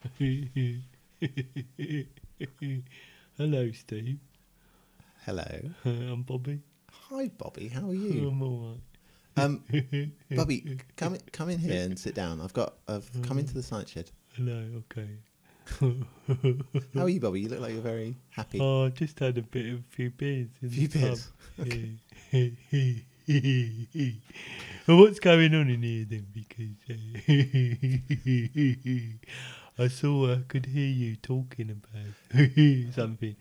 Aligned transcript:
Hello, 3.36 3.70
Steve. 3.72 4.18
Hello. 5.26 5.44
I'm 5.84 6.22
Bobby. 6.22 6.60
Hi, 6.90 7.28
Bobby. 7.36 7.68
How 7.68 7.88
are 7.90 7.94
you? 7.94 8.28
I'm 8.28 8.42
all 8.42 8.78
Um, 9.36 9.62
Bobby, 10.30 10.78
come 10.96 11.14
in, 11.16 11.20
come 11.32 11.50
in 11.50 11.58
here 11.58 11.82
and 11.84 11.98
sit 11.98 12.14
down. 12.14 12.40
I've 12.40 12.52
got. 12.54 12.74
I've 12.88 13.10
come 13.22 13.38
into 13.38 13.52
the 13.54 13.62
science 13.62 13.90
shed. 13.90 14.10
right. 14.38 14.46
Hello, 14.46 14.82
okay. 14.90 15.08
How 16.94 17.02
are 17.04 17.08
you, 17.08 17.20
Bobby? 17.20 17.40
You 17.42 17.48
look 17.50 17.60
like 17.60 17.72
you're 17.72 17.82
very 17.82 18.16
happy. 18.30 18.58
Oh, 18.60 18.86
I 18.86 18.88
just 18.88 19.18
had 19.18 19.36
a 19.38 19.42
bit 19.42 19.66
of 19.74 19.80
a 19.80 19.82
few 19.90 20.10
beers. 20.10 20.48
In 20.62 20.70
Few 20.70 20.88
beers? 20.88 21.28
Yeah. 21.58 22.94
well, 24.88 24.98
what's 24.98 25.20
going 25.20 25.54
on 25.54 25.68
in 25.68 25.82
here 25.82 26.06
then? 26.08 26.26
Because 26.32 26.74
uh, 26.88 26.94
I 29.80 29.88
saw, 29.88 30.32
I 30.34 30.38
could 30.46 30.66
hear 30.66 30.86
you 30.88 31.16
talking 31.16 31.70
about 31.70 32.94
something, 32.94 33.34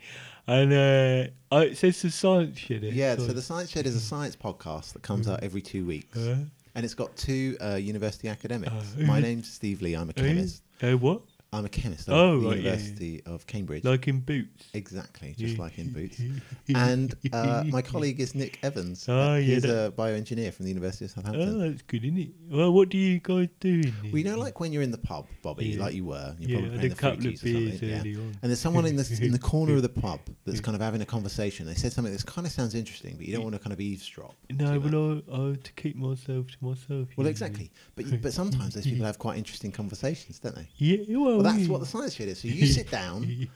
and 0.48 0.72
uh, 0.74 1.32
oh, 1.52 1.60
it 1.62 1.78
says 1.78 2.02
the 2.02 2.10
science 2.12 2.58
shed. 2.58 2.84
Yeah. 2.84 3.16
So 3.18 3.28
the 3.28 3.42
science 3.42 3.70
shed 3.72 3.86
is 3.86 3.96
a 3.96 4.00
science 4.00 4.36
podcast 4.36 4.94
that 4.94 5.02
comes 5.02 5.28
out 5.28 5.44
every 5.44 5.62
two 5.62 5.86
weeks, 5.86 6.18
Uh, 6.18 6.38
and 6.76 6.86
it's 6.86 6.94
got 6.94 7.16
two 7.18 7.58
uh, 7.62 7.76
university 7.76 8.30
academics. 8.30 8.72
Uh, 8.72 9.04
My 9.06 9.20
name's 9.20 9.52
Steve 9.52 9.82
Lee. 9.82 9.96
I'm 9.96 10.10
a 10.10 10.14
chemist. 10.14 10.64
uh, 10.82 10.92
what? 10.98 11.22
I'm 11.52 11.66
a 11.66 11.70
chemist 11.70 12.08
at 12.08 12.14
Oh, 12.14 12.40
the 12.40 12.48
right, 12.48 12.58
yeah, 12.58 12.64
yeah. 12.64 12.72
University 12.78 13.22
of 13.26 13.48
Cambridge. 13.48 13.84
Like 13.84 14.08
in 14.08 14.20
boots. 14.20 14.68
Exactly, 14.76 15.34
just 15.38 15.58
like 15.58 15.80
in 15.80 15.92
Boots. 15.92 16.22
And 16.76 17.16
uh, 17.34 17.64
my 17.68 17.82
colleague 17.82 18.20
is 18.20 18.36
Nick 18.36 18.60
Evans. 18.62 19.06
Oh, 19.10 19.34
yeah, 19.36 19.42
He's 19.56 19.64
that- 19.64 19.88
a 19.88 19.92
bioengineer 19.92 20.54
from 20.54 20.66
the 20.66 20.70
University 20.70 21.06
of 21.06 21.12
Oh, 21.12 21.22
Southampton. 21.22 21.60
that's 21.60 21.82
good, 21.82 22.06
isn't 22.06 22.18
it? 22.20 22.30
Well, 22.52 22.72
what 22.72 22.90
do 22.90 23.00
you 23.00 23.20
guys 23.20 23.48
do 23.60 23.82
in? 23.84 23.94
Well, 24.12 24.18
you 24.20 24.24
know, 24.26 24.38
like 24.38 24.60
when 24.60 24.72
you're 24.72 24.84
in 24.84 24.92
the 24.92 25.00
pub, 25.00 25.26
Bobby, 25.42 25.76
like 25.78 25.96
you 25.96 26.06
were, 26.06 26.36
you're 26.38 26.60
probably 26.60 26.78
playing 26.78 26.90
the 26.90 26.94
a 26.94 26.98
couple 27.00 27.28
of 27.28 27.42
beers 27.42 27.82
early 27.84 28.16
on. 28.16 28.38
And 28.44 28.52
there's 28.52 28.60
someone 28.60 28.86
in 28.86 28.96
the 28.96 29.20
in 29.22 29.32
the 29.32 29.40
corner 29.40 29.74
of 29.76 29.82
the 29.82 29.90
pub 30.04 30.20
that's 30.46 30.62
kind 30.62 30.76
of 30.76 30.82
having 30.82 31.02
a 31.02 31.06
conversation. 31.06 31.66
They 31.66 31.74
said 31.74 31.92
something 31.94 32.14
that 32.14 32.26
kind 32.28 32.46
of 32.46 32.54
sounds 32.54 32.76
interesting, 32.76 33.16
but 33.18 33.26
you 33.26 33.34
don't 33.34 33.44
want 33.44 33.56
to 33.56 33.60
kind 33.60 33.74
of 33.74 33.82
eavesdrop. 33.82 34.36
No, 34.52 34.80
well, 34.80 35.22
I, 35.32 35.52
I 35.52 35.56
to 35.56 35.74
keep 35.74 35.96
myself 35.96 36.46
to 36.48 36.58
myself. 36.62 37.08
Well, 37.18 37.26
exactly. 37.26 37.72
But 37.96 38.06
but 38.22 38.34
sometimes 38.34 38.76
those 38.76 38.84
people 38.86 39.06
have 39.08 39.18
quite 39.18 39.40
interesting 39.40 39.72
conversations, 39.72 40.38
don't 40.38 40.54
they? 40.56 40.70
Yeah, 40.78 41.18
well, 41.18 41.39
Well, 41.44 41.54
that's 41.54 41.68
what 41.70 41.80
the 41.80 41.86
science 41.86 42.14
shed 42.16 42.28
is. 42.28 42.40
So 42.40 42.48
you 42.48 42.66
sit 42.80 42.92
down, 42.92 43.48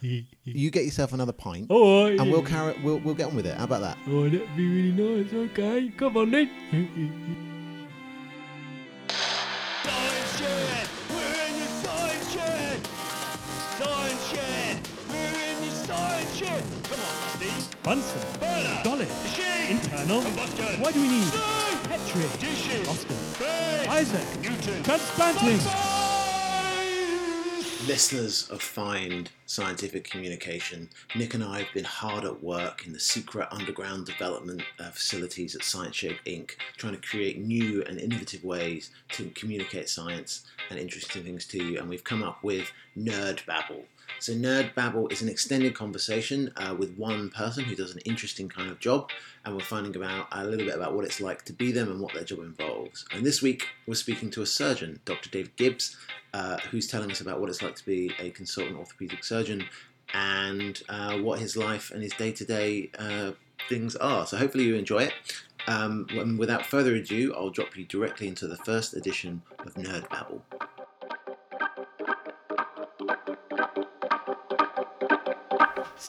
you 0.46 0.70
get 0.72 0.86
yourself 0.86 1.12
another 1.14 1.34
pint, 1.34 1.68
All 1.70 2.06
right. 2.06 2.20
and 2.20 2.32
we'll 2.32 2.42
carry 2.44 2.76
we'll 2.84 3.00
we'll 3.00 3.14
get 3.16 3.28
on 3.28 3.36
with 3.36 3.46
it. 3.46 3.58
How 3.58 3.66
about 3.66 3.82
that? 3.82 3.98
Oh, 4.08 4.24
that'd 4.30 4.56
be 4.56 4.68
really 4.68 5.24
nice. 5.24 5.34
Okay, 5.34 5.90
come 5.98 6.18
on 6.18 6.32
then. 6.32 6.50
Science 9.84 10.38
shed! 10.40 10.88
We're 11.10 11.48
in 11.48 11.60
the 11.60 11.68
science 11.84 12.32
shed! 12.34 12.88
Science 13.78 14.28
shed! 14.30 14.78
We're 15.10 15.52
in 15.52 15.60
the 15.62 15.72
science 15.76 16.36
shed! 16.36 16.64
Come 16.84 17.00
on, 17.00 17.38
Steve! 17.38 17.84
Bunsen, 17.84 18.40
Burner! 18.40 18.82
Dolly, 18.84 19.06
Machine! 19.06 19.78
internal. 19.78 20.22
Combustion! 20.22 20.82
Why 20.82 20.92
do 20.94 21.02
we 21.02 21.08
need 21.10 21.24
Steam! 21.24 21.80
Petri, 21.84 22.40
Dishes! 22.40 22.88
Oscar, 22.88 23.44
Base! 23.44 23.88
Isaac, 23.90 24.42
Newton! 24.42 24.84
transplanting? 24.84 25.60
Listeners 27.88 28.50
of 28.50 28.62
Find 28.62 29.30
Scientific 29.46 30.10
Communication, 30.10 30.90
Nick 31.18 31.34
and 31.34 31.44
I 31.44 31.60
have 31.60 31.74
been 31.74 31.84
hard 31.84 32.24
at 32.24 32.42
work 32.42 32.88
in 32.88 32.94
the 32.94 33.00
secret 33.00 33.50
underground 33.52 34.06
development 34.06 34.62
uh, 34.80 34.90
facilities 34.92 35.54
at 35.54 35.64
Science 35.64 35.98
Shed 35.98 36.18
Inc., 36.26 36.52
trying 36.78 36.94
to 36.94 37.02
create 37.02 37.40
new 37.40 37.84
and 37.84 38.00
innovative 38.00 38.42
ways 38.46 38.92
to 39.10 39.30
communicate 39.32 39.90
science 39.90 40.46
and 40.70 40.80
interesting 40.80 41.24
things 41.24 41.46
to 41.48 41.62
you. 41.62 41.78
And 41.78 41.90
we've 41.90 42.06
come 42.06 42.24
up 42.24 42.42
with 42.42 42.72
Nerd 42.98 43.46
Babble. 43.46 43.84
So, 44.20 44.34
Nerd 44.34 44.74
Babble 44.74 45.08
is 45.10 45.22
an 45.22 45.30
extended 45.30 45.76
conversation 45.76 46.52
uh, 46.56 46.76
with 46.78 46.96
one 46.98 47.30
person 47.30 47.64
who 47.64 47.76
does 47.76 47.94
an 47.94 48.02
interesting 48.06 48.48
kind 48.48 48.70
of 48.70 48.80
job, 48.80 49.10
and 49.44 49.54
we're 49.54 49.62
finding 49.62 50.02
out 50.04 50.28
a 50.32 50.46
little 50.46 50.66
bit 50.66 50.76
about 50.76 50.94
what 50.94 51.06
it's 51.06 51.20
like 51.20 51.44
to 51.46 51.54
be 51.54 51.72
them 51.72 51.92
and 51.92 52.00
what 52.00 52.14
their 52.14 52.24
job 52.24 52.40
involves. 52.40 53.06
And 53.12 53.26
this 53.26 53.42
week, 53.42 53.68
we're 53.86 53.96
speaking 53.96 54.30
to 54.32 54.42
a 54.42 54.46
surgeon, 54.46 55.00
Dr. 55.06 55.30
David 55.30 55.56
Gibbs, 55.56 55.98
uh, 56.34 56.58
who's 56.72 56.88
telling 56.88 57.12
us 57.12 57.22
about 57.22 57.40
what 57.40 57.50
it's 57.50 57.62
like 57.62 57.76
to 57.76 57.86
be 57.86 58.14
a 58.20 58.30
consultant 58.32 58.78
orthopedic 58.78 59.24
surgeon 59.24 59.66
and 60.14 60.82
uh, 60.90 61.18
what 61.18 61.40
his 61.40 61.58
life 61.58 61.92
and 61.92 62.02
his 62.02 62.14
day-to-day 62.14 62.92
uh, 62.98 63.32
things 63.70 63.96
are. 63.96 64.26
So 64.26 64.38
hopefully 64.38 64.66
you 64.66 64.76
enjoy 64.76 65.04
it. 65.04 65.14
Um, 65.68 66.08
without 66.38 66.66
further 66.66 66.96
ado, 66.96 67.34
I'll 67.36 67.50
drop 67.50 67.78
you 67.78 67.86
directly 67.86 68.28
into 68.28 68.48
the 68.48 68.58
first 68.58 68.94
edition 68.96 69.42
of 69.60 69.74
Nerd 69.76 70.10
Babble. 70.10 70.42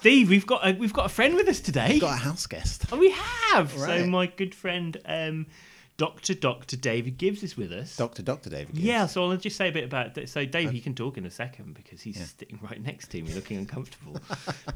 Steve, 0.05 0.29
we've 0.29 0.47
got 0.47 0.69
a, 0.69 0.75
we've 0.75 0.93
got 0.93 1.07
a 1.07 1.09
friend 1.09 1.35
with 1.35 1.49
us 1.49 1.61
today. 1.61 1.93
We've 1.93 2.01
got 2.03 2.13
a 2.13 2.23
house 2.23 2.47
guest. 2.47 2.85
Oh, 2.93 2.99
we 2.99 3.11
have. 3.11 3.73
So 3.73 4.05
my 4.07 4.27
good 4.27 4.55
friend, 4.55 4.99
um, 5.07 5.47
Doctor 5.97 6.35
Doctor 6.35 6.77
David 6.77 7.17
Gibbs 7.17 7.43
is 7.43 7.57
with 7.57 7.73
us. 7.73 7.97
Dr. 7.97 8.21
Dr. 8.23 8.51
David 8.51 8.75
Gibbs. 8.75 8.85
Yeah, 8.85 9.07
so 9.07 9.25
I'll 9.25 9.37
just 9.39 9.57
say 9.57 9.71
a 9.71 9.73
bit 9.73 9.85
about 9.85 10.13
that. 10.17 10.29
So 10.29 10.45
Dave, 10.45 10.75
you 10.75 10.83
can 10.83 10.95
talk 10.95 11.17
in 11.17 11.25
a 11.25 11.31
second 11.31 11.73
because 11.73 12.03
he's 12.03 12.19
Yeah. 12.19 12.25
sitting 12.27 12.59
right 12.61 12.83
next 12.83 13.13
to 13.13 13.23
me, 13.23 13.33
looking 13.33 13.57
uncomfortable. 13.65 14.19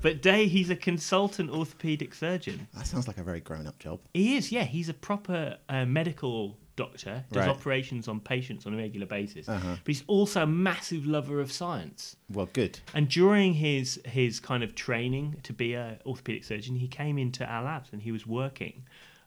but 0.00 0.22
Dave, 0.22 0.50
he's 0.50 0.70
a 0.70 0.76
consultant 0.76 1.50
orthopedic 1.50 2.14
surgeon. 2.14 2.66
That 2.74 2.86
sounds 2.86 3.06
like 3.06 3.18
a 3.18 3.22
very 3.22 3.40
grown-up 3.40 3.78
job. 3.78 4.00
He 4.14 4.34
is, 4.38 4.50
yeah. 4.50 4.64
He's 4.64 4.88
a 4.88 4.94
proper 4.94 5.58
uh, 5.68 5.84
medical 5.84 6.56
doctor, 6.84 7.24
does 7.32 7.40
Right. 7.46 7.48
operations 7.56 8.08
on 8.08 8.20
patients 8.20 8.66
on 8.66 8.74
a 8.74 8.76
regular 8.76 9.06
basis. 9.06 9.48
Uh-huh. 9.48 9.76
But 9.84 9.86
he's 9.86 10.04
also 10.06 10.42
a 10.42 10.46
massive 10.46 11.06
lover 11.06 11.40
of 11.40 11.50
science. 11.52 12.16
Well, 12.30 12.48
good. 12.60 12.74
And 12.94 13.08
during 13.08 13.54
his 13.54 14.00
his 14.06 14.40
kind 14.40 14.62
of 14.66 14.70
training 14.74 15.26
to 15.42 15.52
be 15.52 15.74
a 15.74 15.98
orthopedic 16.06 16.44
surgeon, 16.44 16.76
he 16.76 16.88
came 16.88 17.16
into 17.18 17.44
our 17.44 17.62
labs 17.62 17.88
and 17.92 18.00
he 18.02 18.12
was 18.12 18.26
working 18.26 18.76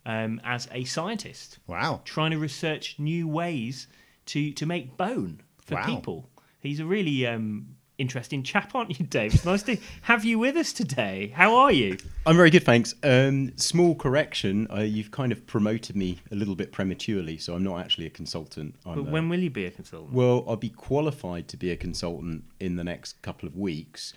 um, 0.06 0.42
as 0.44 0.68
a 0.72 0.84
scientist, 0.86 1.60
Wow. 1.68 2.02
trying 2.06 2.32
to 2.32 2.40
research 2.40 2.86
new 2.98 3.28
ways 3.28 3.88
to 4.32 4.52
to 4.54 4.66
make 4.66 4.98
bone 4.98 5.42
for 5.68 5.76
Wow. 5.76 5.86
people. 5.86 6.30
He's 6.60 6.80
a 6.80 6.86
really 6.86 7.28
um, 7.28 7.76
interesting 8.02 8.44
chap, 8.44 8.74
aren't 8.76 9.00
you, 9.00 9.06
Dave? 9.06 9.34
It's 9.34 9.46
nice 9.46 9.64
to 9.64 9.78
have 10.02 10.26
you 10.26 10.40
with 10.40 10.58
us 10.58 10.74
today. 10.74 11.32
How 11.36 11.56
are 11.56 11.72
you? 11.72 11.98
I'm 12.26 12.36
very 12.36 12.50
good, 12.50 12.64
thanks. 12.66 12.94
Um, 13.04 13.56
small 13.58 13.96
correction: 13.96 14.68
uh, 14.74 14.80
you've 14.82 15.12
kind 15.12 15.32
of 15.32 15.46
promoted 15.48 15.96
me 15.96 16.20
a 16.32 16.36
little 16.36 16.56
bit 16.56 16.72
prematurely, 16.72 17.38
so 17.38 17.54
I'm 17.56 17.64
not 17.64 17.80
actually 17.80 18.08
a 18.08 18.10
consultant. 18.10 18.76
I'm 18.86 18.96
But 19.04 19.08
a- 19.10 19.12
when 19.12 19.30
will 19.30 19.40
you 19.40 19.50
be 19.50 19.66
a 19.66 19.72
consultant? 19.72 20.12
well, 20.14 20.44
I'll 20.48 20.56
be 20.58 20.70
qualified 20.70 21.48
to 21.50 21.58
be 21.58 21.72
a 21.72 21.78
consultant 21.78 22.44
in 22.60 22.76
the 22.76 22.84
next 22.84 23.22
couple 23.22 23.48
of 23.48 23.56
weeks, 23.56 24.14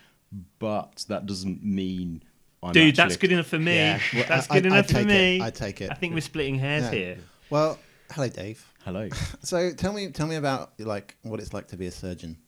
but 0.58 1.04
that 1.08 1.26
doesn't 1.26 1.62
mean. 1.62 2.22
I'm 2.62 2.72
Dude, 2.72 2.96
that's 2.96 3.12
actually- 3.14 3.28
good 3.28 3.32
enough 3.34 3.46
for 3.46 3.58
me. 3.58 3.74
Yeah, 3.76 4.00
well, 4.14 4.24
that's 4.26 4.50
I- 4.50 4.54
good 4.60 4.66
I- 4.72 4.78
enough 4.78 4.86
I'd 4.96 5.02
for 5.02 5.06
me. 5.06 5.36
it. 5.36 5.42
I'd 5.42 5.54
take 5.54 5.80
it. 5.82 5.90
I 5.90 5.94
think 5.94 6.14
we're 6.14 6.20
splitting 6.22 6.58
hairs 6.58 6.84
Yeah. 6.84 6.90
here. 6.90 7.18
Well, 7.50 7.78
hello, 8.10 8.28
Dave. 8.28 8.66
Hello. 8.84 9.08
So 9.42 9.72
tell 9.72 9.92
me, 9.92 10.08
tell 10.10 10.26
me 10.26 10.36
about 10.36 10.72
like 10.80 11.16
what 11.22 11.40
it's 11.40 11.52
like 11.52 11.68
to 11.68 11.76
be 11.76 11.86
a 11.86 11.90
surgeon. 11.90 12.38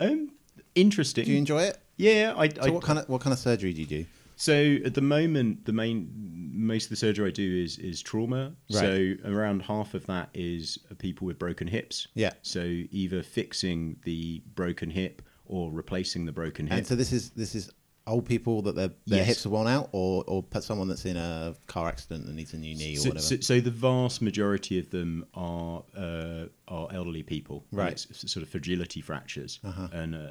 um, 0.00 0.30
interesting. 0.76 1.24
Do 1.24 1.32
you 1.32 1.38
enjoy 1.38 1.62
it? 1.62 1.78
yeah, 1.96 2.34
I. 2.36 2.48
So 2.48 2.62
I 2.62 2.70
what 2.70 2.84
kind 2.84 2.98
of 2.98 3.08
what 3.08 3.20
kind 3.20 3.32
of 3.32 3.38
surgery 3.38 3.72
do 3.72 3.80
you 3.80 3.86
do? 3.86 4.06
So 4.36 4.76
at 4.84 4.94
the 4.94 5.00
moment, 5.00 5.64
the 5.64 5.72
main 5.72 6.10
most 6.52 6.84
of 6.84 6.90
the 6.90 6.96
surgery 6.96 7.28
I 7.28 7.32
do 7.32 7.64
is 7.64 7.78
is 7.78 8.02
trauma. 8.02 8.52
So 8.68 9.14
around 9.24 9.62
half 9.62 9.94
of 9.94 10.06
that 10.06 10.28
is 10.34 10.78
people 10.98 11.26
with 11.26 11.38
broken 11.38 11.66
hips. 11.66 12.06
Yeah. 12.14 12.32
So 12.42 12.60
either 12.60 13.22
fixing 13.22 13.96
the 14.04 14.42
broken 14.54 14.90
hip 14.90 15.22
or 15.46 15.72
replacing 15.72 16.26
the 16.26 16.32
broken 16.32 16.66
hip. 16.66 16.76
And 16.76 16.86
so 16.86 16.94
this 16.94 17.12
is 17.12 17.30
this 17.30 17.54
is 17.54 17.70
old 18.06 18.24
people 18.24 18.62
that 18.62 18.74
their 18.76 18.88
their 19.06 19.18
Yes. 19.18 19.26
hips 19.26 19.46
are 19.46 19.50
worn 19.50 19.66
out, 19.66 19.88
or 19.92 20.24
or 20.26 20.44
someone 20.60 20.88
that's 20.88 21.04
in 21.04 21.16
a 21.16 21.54
car 21.66 21.88
accident 21.88 22.26
and 22.26 22.36
needs 22.36 22.52
a 22.54 22.58
new 22.58 22.74
knee 22.74 22.94
or 22.96 23.00
so, 23.00 23.08
whatever. 23.10 23.26
so, 23.26 23.40
so 23.40 23.60
the 23.60 23.70
vast 23.70 24.22
majority 24.22 24.78
of 24.78 24.90
them 24.90 25.26
are 25.34 25.82
uh, 25.96 26.44
are 26.68 26.88
elderly 26.92 27.22
people, 27.22 27.64
Right. 27.72 27.98
Sort 27.98 28.42
of 28.42 28.48
fragility 28.48 29.00
fractures, 29.00 29.58
and 29.92 30.14
uh, 30.14 30.30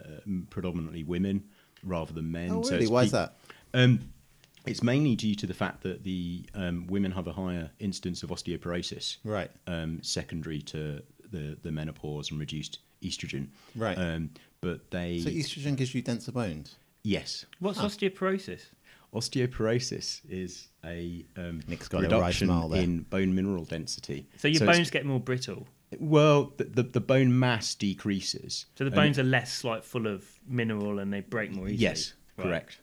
predominantly 0.49 1.03
women 1.03 1.43
rather 1.83 2.13
than 2.13 2.31
men. 2.31 2.51
oh 2.51 2.61
really? 2.63 2.83
it's 2.83 2.89
Why 2.91 3.01
pe- 3.01 3.05
is 3.05 3.11
that? 3.11 3.35
Um, 3.73 3.99
it's 4.65 4.81
mainly 4.81 5.15
due 5.15 5.35
to 5.35 5.45
the 5.45 5.53
fact 5.53 5.83
that 5.83 6.03
the 6.03 6.43
um, 6.55 6.87
women 6.87 7.11
have 7.11 7.27
a 7.27 7.33
higher 7.33 7.69
instance 7.79 8.23
of 8.23 8.29
osteoporosis, 8.31 9.17
Right. 9.23 9.51
Um, 9.67 10.01
secondary 10.01 10.61
to 10.63 11.03
the, 11.31 11.55
the 11.61 11.71
menopause 11.71 12.31
and 12.31 12.39
reduced 12.39 12.79
estrogen, 13.03 13.49
Right. 13.75 13.95
Um, 13.97 14.31
but 14.61 14.89
they 14.89 15.19
So 15.19 15.29
estrogen 15.29 15.75
gives 15.75 15.93
you 15.93 16.01
denser 16.01 16.31
bones. 16.31 16.75
Yes, 17.05 17.45
What's 17.59 17.79
osteoporosis? 17.79 18.61
osteoporosis 19.13 20.21
is 20.29 20.67
a 20.83 21.25
um, 21.37 21.61
Nick's 21.67 21.87
got 21.87 22.01
reduction 22.01 22.47
smile 22.47 22.69
there. 22.69 22.81
in 22.83 23.01
bone 23.03 23.33
mineral 23.33 23.63
density. 23.65 24.27
So 24.37 24.47
your 24.47 24.63
it's- 24.63 24.77
bones 24.77 24.89
get 24.89 25.05
more 25.05 25.19
brittle. 25.19 25.67
well, 25.99 26.51
the, 26.57 26.65
the 26.65 26.83
the 26.83 26.99
bone 27.01 27.37
mass 27.37 27.75
decreases. 27.75 28.65
So 28.75 28.83
the 28.83 28.87
and 28.89 28.95
bones 28.95 29.19
are 29.19 29.23
less 29.23 29.63
like 29.63 29.83
full 29.83 30.07
of 30.07 30.25
mineral 30.47 30.99
and 30.99 31.13
they 31.13 31.21
break 31.21 31.51
more 31.51 31.67
easily. 31.67 31.77
Yes, 31.81 32.13
Right. 32.37 32.43
correct. 32.45 32.79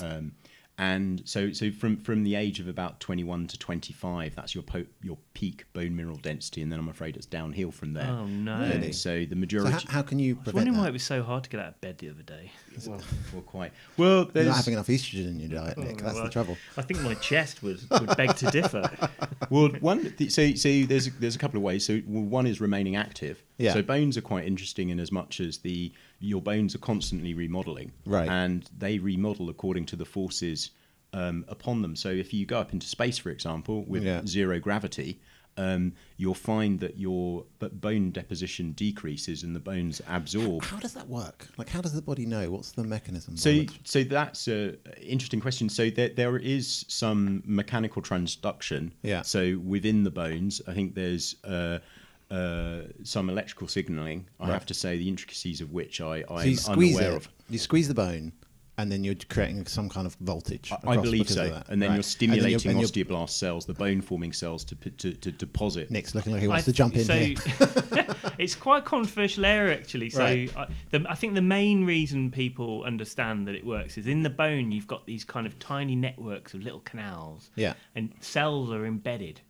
Um, 0.00 0.32
and 0.80 1.20
so 1.26 1.52
so 1.52 1.70
from 1.70 1.98
from 1.98 2.22
the 2.24 2.34
age 2.34 2.58
of 2.58 2.66
about 2.66 3.00
21 3.00 3.46
to 3.48 3.58
25, 3.58 4.34
that's 4.34 4.54
your 4.54 4.62
po- 4.62 4.86
your 5.02 5.18
peak 5.34 5.66
bone 5.74 5.94
mineral 5.94 6.16
density, 6.16 6.62
and 6.62 6.72
then 6.72 6.78
I'm 6.80 6.88
afraid 6.88 7.16
it's 7.16 7.26
downhill 7.26 7.70
from 7.70 7.92
there. 7.92 8.08
Oh 8.08 8.24
no! 8.26 8.58
Really? 8.60 8.92
So 8.92 9.20
the 9.20 9.28
So 9.30 9.34
majority. 9.36 9.72
how, 9.86 9.92
how 9.92 10.02
can 10.02 10.18
you 10.18 10.32
I 10.32 10.36
was 10.38 10.42
prevent 10.44 10.56
wondering 10.56 10.78
why 10.78 10.88
it 10.88 10.92
was 10.92 11.02
so 11.02 11.22
hard 11.22 11.44
to 11.44 11.50
get 11.50 11.60
out 11.60 11.68
of 11.68 11.80
bed 11.82 11.98
the 11.98 12.08
other 12.08 12.22
day. 12.22 12.50
well, 12.86 13.00
well, 13.34 13.42
quite 13.42 13.72
well. 13.98 14.16
You're 14.22 14.24
There's 14.32 14.46
not 14.46 14.56
having 14.56 14.72
enough 14.74 14.86
estrogen 14.86 15.26
in 15.28 15.40
your 15.40 15.50
diet, 15.50 15.76
Nick. 15.76 16.00
Oh, 16.02 16.06
that's 16.06 16.20
the 16.22 16.30
trouble. 16.30 16.56
I 16.78 16.82
think 16.82 17.02
my 17.02 17.14
chest 17.14 17.62
was 17.62 17.88
would 17.90 18.16
beg 18.16 18.34
to 18.36 18.50
differ. 18.50 18.90
well, 19.50 19.68
one. 19.80 20.10
th- 20.16 20.32
So, 20.32 20.54
so 20.54 20.68
there's 20.86 21.10
there's 21.18 21.36
a 21.36 21.38
couple 21.38 21.58
of 21.58 21.62
ways. 21.62 21.84
So, 21.84 22.00
well, 22.06 22.22
one 22.24 22.46
is 22.46 22.58
remaining 22.60 22.96
active. 22.96 23.42
Yeah. 23.58 23.74
So 23.74 23.82
bones 23.82 24.16
are 24.16 24.22
quite 24.22 24.46
interesting 24.46 24.88
in 24.88 24.98
as 24.98 25.12
much 25.12 25.40
as 25.40 25.58
the 25.58 25.92
your 26.20 26.42
bones 26.42 26.74
are 26.74 26.78
constantly 26.78 27.34
remodeling. 27.34 27.92
Right. 28.06 28.28
And 28.28 28.68
they 28.78 28.98
remodel 28.98 29.48
according 29.48 29.86
to 29.86 29.96
the 29.96 30.04
forces 30.04 30.70
um, 31.12 31.44
upon 31.48 31.82
them. 31.82 31.96
So 31.96 32.08
if 32.10 32.32
you 32.32 32.46
go 32.46 32.60
up 32.60 32.72
into 32.72 32.86
space, 32.86 33.18
for 33.18 33.30
example, 33.30 33.84
with 33.86 34.04
Yeah. 34.04 34.22
zero 34.26 34.60
gravity. 34.60 35.18
Um, 35.56 35.94
you'll 36.16 36.34
find 36.34 36.78
that 36.80 36.96
your 36.96 37.44
bone 37.58 38.12
deposition 38.12 38.70
decreases 38.72 39.42
and 39.42 39.54
the 39.54 39.60
bones 39.60 40.00
absorb 40.08 40.62
How 40.64 40.78
does 40.78 40.94
that 40.94 41.08
work? 41.08 41.48
Like, 41.58 41.68
how 41.68 41.80
does 41.80 41.92
the 41.92 42.00
body 42.00 42.24
know? 42.24 42.50
What's 42.52 42.70
the 42.70 42.84
mechanism? 42.84 43.36
So, 43.36 43.52
which- 43.52 43.80
so 43.84 44.04
that's 44.04 44.46
an 44.46 44.78
interesting 45.02 45.40
question. 45.40 45.68
So 45.68 45.90
there, 45.90 46.08
there 46.10 46.36
is 46.38 46.84
some 46.88 47.42
mechanical 47.44 48.00
transduction. 48.00 48.92
Yeah. 49.02 49.22
So 49.22 49.58
within 49.62 50.04
the 50.04 50.10
bones, 50.12 50.62
I 50.68 50.72
think 50.72 50.94
there's 50.94 51.34
uh, 51.44 51.80
uh, 52.30 52.82
some 53.02 53.28
electrical 53.28 53.66
signaling. 53.68 54.28
I 54.38 54.44
Right. 54.46 54.52
have 54.52 54.66
to 54.66 54.74
say 54.74 54.96
the 54.96 55.08
intricacies 55.08 55.60
of 55.60 55.72
which 55.72 56.00
I 56.00 56.22
so 56.22 56.36
I'm 56.36 56.48
you 56.48 56.56
squeeze 56.56 56.96
unaware 56.96 57.16
it, 57.16 57.26
of. 57.26 57.28
you 57.48 57.58
squeeze 57.58 57.88
the 57.88 57.94
bone, 57.94 58.32
and 58.78 58.90
then 58.90 59.02
you're 59.04 59.16
creating 59.28 59.66
some 59.66 59.88
kind 59.88 60.06
of 60.06 60.14
voltage. 60.20 60.72
I- 60.72 60.92
I 60.92 60.96
believe 60.96 61.28
so. 61.28 61.62
And 61.68 61.82
then 61.82 61.90
Right. 61.90 61.96
you're 61.96 62.02
stimulating 62.02 62.70
and 62.70 62.80
you're- 62.80 62.90
osteoblast 63.04 63.30
cells, 63.30 63.66
the 63.66 63.74
bone-forming 63.74 64.32
cells, 64.32 64.64
to, 64.64 64.74
to 64.76 65.12
to 65.12 65.32
deposit. 65.32 65.90
Nick's 65.90 66.14
looking 66.14 66.32
like 66.32 66.42
he 66.42 66.48
wants 66.48 66.64
I- 66.64 66.70
to 66.70 66.72
jump 66.72 66.96
in 66.96 67.04
so, 67.04 67.14
here. 67.18 67.36
it's 68.38 68.54
quite 68.54 68.78
a 68.78 68.86
controversial 68.86 69.44
area 69.44 69.76
actually. 69.76 70.08
So 70.10 70.20
Right. 70.20 70.56
I, 70.56 70.66
the, 70.90 71.04
I 71.08 71.14
think 71.14 71.34
the 71.34 71.42
main 71.42 71.84
reason 71.84 72.30
people 72.30 72.84
understand 72.84 73.46
that 73.48 73.54
it 73.54 73.66
works 73.66 73.98
is 73.98 74.06
in 74.06 74.22
the 74.22 74.30
bone 74.30 74.70
you've 74.72 74.86
got 74.86 75.04
these 75.04 75.24
kind 75.24 75.46
of 75.46 75.58
tiny 75.58 75.96
networks 75.96 76.54
of 76.54 76.62
little 76.62 76.80
canals. 76.80 77.50
Yeah. 77.56 77.74
And 77.96 78.14
cells 78.20 78.70
are 78.70 78.86
embedded 78.86 79.40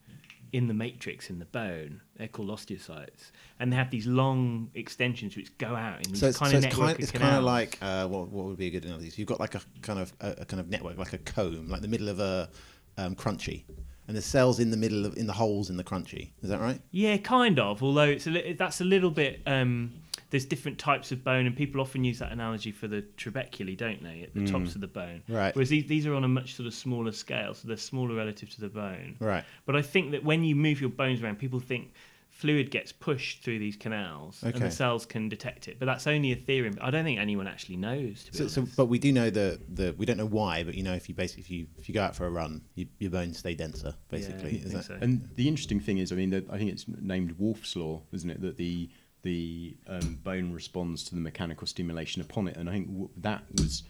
in 0.53 0.67
the 0.67 0.75
matrix 0.75 1.31
in 1.31 1.39
the 1.39 1.45
bone. 1.45 2.01
They're 2.21 2.29
called 2.29 2.51
osteocytes, 2.51 3.31
and 3.59 3.73
they 3.73 3.77
have 3.77 3.91
these 3.91 4.07
long 4.07 4.71
extensions 4.75 5.37
which 5.37 5.57
go 5.57 5.75
out 5.75 6.05
in 6.05 6.13
these 6.13 6.21
So 6.21 6.29
it's, 6.29 6.37
kind 6.37 6.51
so 6.51 6.59
of 6.59 6.65
it's, 6.65 6.77
network 6.77 6.99
it's 7.01 7.11
kind 7.11 7.35
of 7.35 7.45
like 7.45 7.79
uh, 7.81 8.07
what, 8.09 8.29
what 8.29 8.45
would 8.45 8.59
be 8.59 8.67
a 8.67 8.71
good 8.71 8.85
analogy? 8.85 9.11
You've 9.17 9.27
got 9.27 9.41
like 9.41 9.55
a 9.55 9.63
kind 9.81 9.99
of 9.99 10.13
a, 10.21 10.43
a 10.43 10.45
kind 10.45 10.61
of 10.61 10.69
network, 10.69 10.99
like 10.99 11.15
a 11.15 11.19
comb, 11.19 11.71
like 11.71 11.81
the 11.81 11.89
middle 11.89 12.11
of 12.11 12.21
a 12.21 12.51
um, 12.99 13.15
Crunchie, 13.15 13.65
and 14.07 14.15
the 14.15 14.21
cells 14.21 14.61
in 14.61 14.71
the 14.71 14.77
middle 14.77 15.07
of 15.07 15.17
in 15.17 15.27
the 15.27 15.33
holes 15.33 15.71
in 15.71 15.79
the 15.79 15.85
Crunchie. 15.85 16.33
Is 16.43 16.51
that 16.51 16.61
right? 16.61 16.79
Yeah, 16.91 17.17
kind 17.17 17.59
of. 17.59 17.83
Although 17.83 18.03
it's 18.03 18.27
a 18.27 18.31
li- 18.31 18.53
that's 18.53 18.83
a 18.83 18.85
little 18.85 19.11
bit. 19.11 19.41
Um, 19.47 19.95
there's 20.29 20.45
different 20.45 20.79
types 20.79 21.11
of 21.11 21.25
bone, 21.25 21.47
and 21.47 21.57
people 21.57 21.81
often 21.81 22.05
use 22.05 22.21
that 22.21 22.31
analogy 22.31 22.71
for 22.71 22.87
the 22.87 23.03
trabeculae, 23.17 23.77
don't 23.77 24.01
they? 24.01 24.23
At 24.23 24.35
the 24.35 24.47
tops 24.47 24.77
of 24.77 24.81
the 24.81 24.87
bone. 24.87 25.23
Right. 25.29 25.53
Whereas 25.57 25.71
these, 25.71 25.87
these 25.87 26.07
are 26.07 26.15
on 26.15 26.23
a 26.23 26.29
much 26.29 26.55
sort 26.55 26.69
of 26.69 26.75
smaller 26.75 27.11
scale, 27.11 27.53
so 27.53 27.67
they're 27.67 27.77
smaller 27.77 28.15
relative 28.15 28.49
to 28.51 28.61
the 28.61 28.69
bone. 28.69 29.17
Right. 29.19 29.45
But 29.67 29.75
I 29.75 29.83
think 29.83 30.13
that 30.13 30.23
when 30.23 30.45
you 30.45 30.55
move 30.55 30.81
your 30.81 30.91
bones 30.91 31.21
around, 31.21 31.41
people 31.41 31.59
think 31.59 31.95
fluid 32.41 32.71
gets 32.71 32.91
pushed 32.91 33.43
through 33.43 33.59
these 33.59 33.77
canals, 33.77 34.43
and 34.43 34.55
the 34.55 34.71
cells 34.71 35.05
can 35.05 35.29
detect 35.29 35.69
it. 35.69 35.79
But 35.79 35.87
that's 35.87 36.07
only 36.07 36.33
a 36.33 36.37
theory. 36.37 36.73
I 36.81 36.91
don't 36.91 37.05
think 37.05 37.21
anyone 37.21 37.47
actually 37.47 37.77
knows. 37.77 38.25
To 38.25 38.33
be 38.33 38.39
So, 38.39 38.49
so, 38.49 38.67
but 38.77 38.87
we 38.87 38.99
do 38.99 39.13
know 39.13 39.29
the 39.29 39.61
the 39.69 39.95
we 39.99 40.07
don't 40.07 40.17
know 40.17 40.27
why, 40.27 40.65
but 40.65 40.75
you 40.75 40.83
know 40.83 40.95
if 40.95 41.09
you 41.09 41.15
basically 41.15 41.43
if 41.43 41.51
you 41.51 41.67
if 41.79 41.89
you 41.89 41.95
go 41.95 42.03
out 42.03 42.17
for 42.17 42.27
a 42.27 42.31
run, 42.31 42.63
you, 42.75 42.87
your 42.99 43.11
bones 43.11 43.39
stay 43.39 43.55
denser. 43.55 43.95
Basically, 44.09 44.57
I 44.57 44.63
think 44.63 44.73
that 44.73 44.85
so. 44.85 44.97
And 45.01 45.29
the 45.35 45.49
interesting 45.49 45.81
thing 45.81 45.99
is, 45.99 46.13
I 46.13 46.17
mean, 46.17 46.31
that 46.31 46.49
I 46.51 46.57
think 46.57 46.71
it's 46.71 46.87
named 46.89 47.33
Wolff's 47.39 47.77
law, 47.77 48.03
isn't 48.13 48.31
it? 48.31 48.41
That 48.41 48.57
the 48.57 48.89
the 49.23 49.77
um, 49.87 50.19
bone 50.23 50.53
responds 50.53 51.05
to 51.05 51.15
the 51.15 51.21
mechanical 51.21 51.67
stimulation 51.67 52.23
upon 52.23 52.49
it, 52.49 52.57
and 52.57 52.71
I 52.71 52.73
think 52.73 52.87
w- 52.89 53.11
that 53.19 53.43
was 53.53 53.83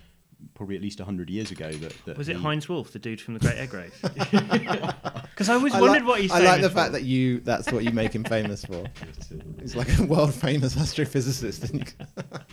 probably 0.55 0.77
at 0.77 0.83
least 0.83 0.99
hundred 1.01 1.31
years 1.31 1.51
ago. 1.51 1.71
That, 1.71 1.95
that 2.07 2.19
was 2.19 2.29
it 2.29 2.35
the- 2.35 2.39
Heinz 2.41 2.69
Wolff, 2.69 2.93
the 2.93 2.99
dude 2.99 3.21
from 3.21 3.35
the 3.35 3.41
Great 3.41 3.57
Egg 3.57 3.73
Race? 3.75 3.99
Because 4.03 5.49
I 5.49 5.55
always 5.55 5.75
I 5.75 5.81
wondered 5.81 6.03
like, 6.03 6.09
what 6.09 6.21
he's 6.21 6.31
I 6.33 6.41
like 6.41 6.61
the 6.63 6.71
fact 6.71 6.93
that 6.93 7.03
you 7.05 7.41
that's 7.41 7.71
what 7.73 7.85
you 7.85 7.91
make 7.93 8.13
him 8.15 8.25
famous 8.25 8.65
for. 8.65 8.85
He's 9.61 9.77
like 9.77 9.99
a 9.99 10.05
world 10.05 10.35
famous 10.35 10.75
astrophysicist. 10.75 11.93
But, 12.17 12.45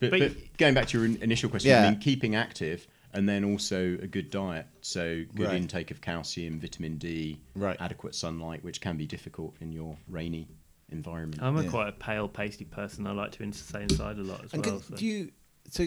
But- 0.00 0.10
but 0.10 0.32
going 0.58 0.74
back 0.74 0.86
to 0.88 0.98
your 1.04 1.18
initial 1.22 1.48
question, 1.50 1.70
Yeah. 1.70 1.86
I 1.86 1.90
mean, 1.90 2.00
keeping 2.00 2.34
active 2.34 2.86
and 3.12 3.28
then 3.28 3.44
also 3.44 3.98
a 4.00 4.06
good 4.06 4.30
diet. 4.30 4.66
So 4.82 5.24
good 5.34 5.46
Right. 5.48 5.56
intake 5.56 5.90
of 5.90 6.00
calcium, 6.00 6.60
vitamin 6.60 6.96
D, 6.98 7.40
Right. 7.56 7.76
adequate 7.80 8.14
sunlight, 8.14 8.62
which 8.64 8.80
can 8.80 8.96
be 8.96 9.06
difficult 9.06 9.54
in 9.60 9.72
your 9.72 9.96
rainy 10.08 10.48
environment. 10.90 11.42
I'm 11.42 11.56
a 11.56 11.62
Yeah. 11.64 11.70
quite 11.70 11.88
a 11.88 11.92
pale, 11.92 12.28
pasty 12.28 12.64
person. 12.64 13.06
I 13.06 13.12
like 13.12 13.32
to 13.32 13.42
in- 13.42 13.52
stay 13.52 13.82
inside 13.82 14.18
a 14.18 14.22
lot 14.22 14.44
as 14.44 14.52
and 14.52 14.64
well. 14.64 14.78
can, 14.80 14.88
so. 14.90 14.96
do 14.96 15.06
you 15.06 15.30
so? 15.68 15.86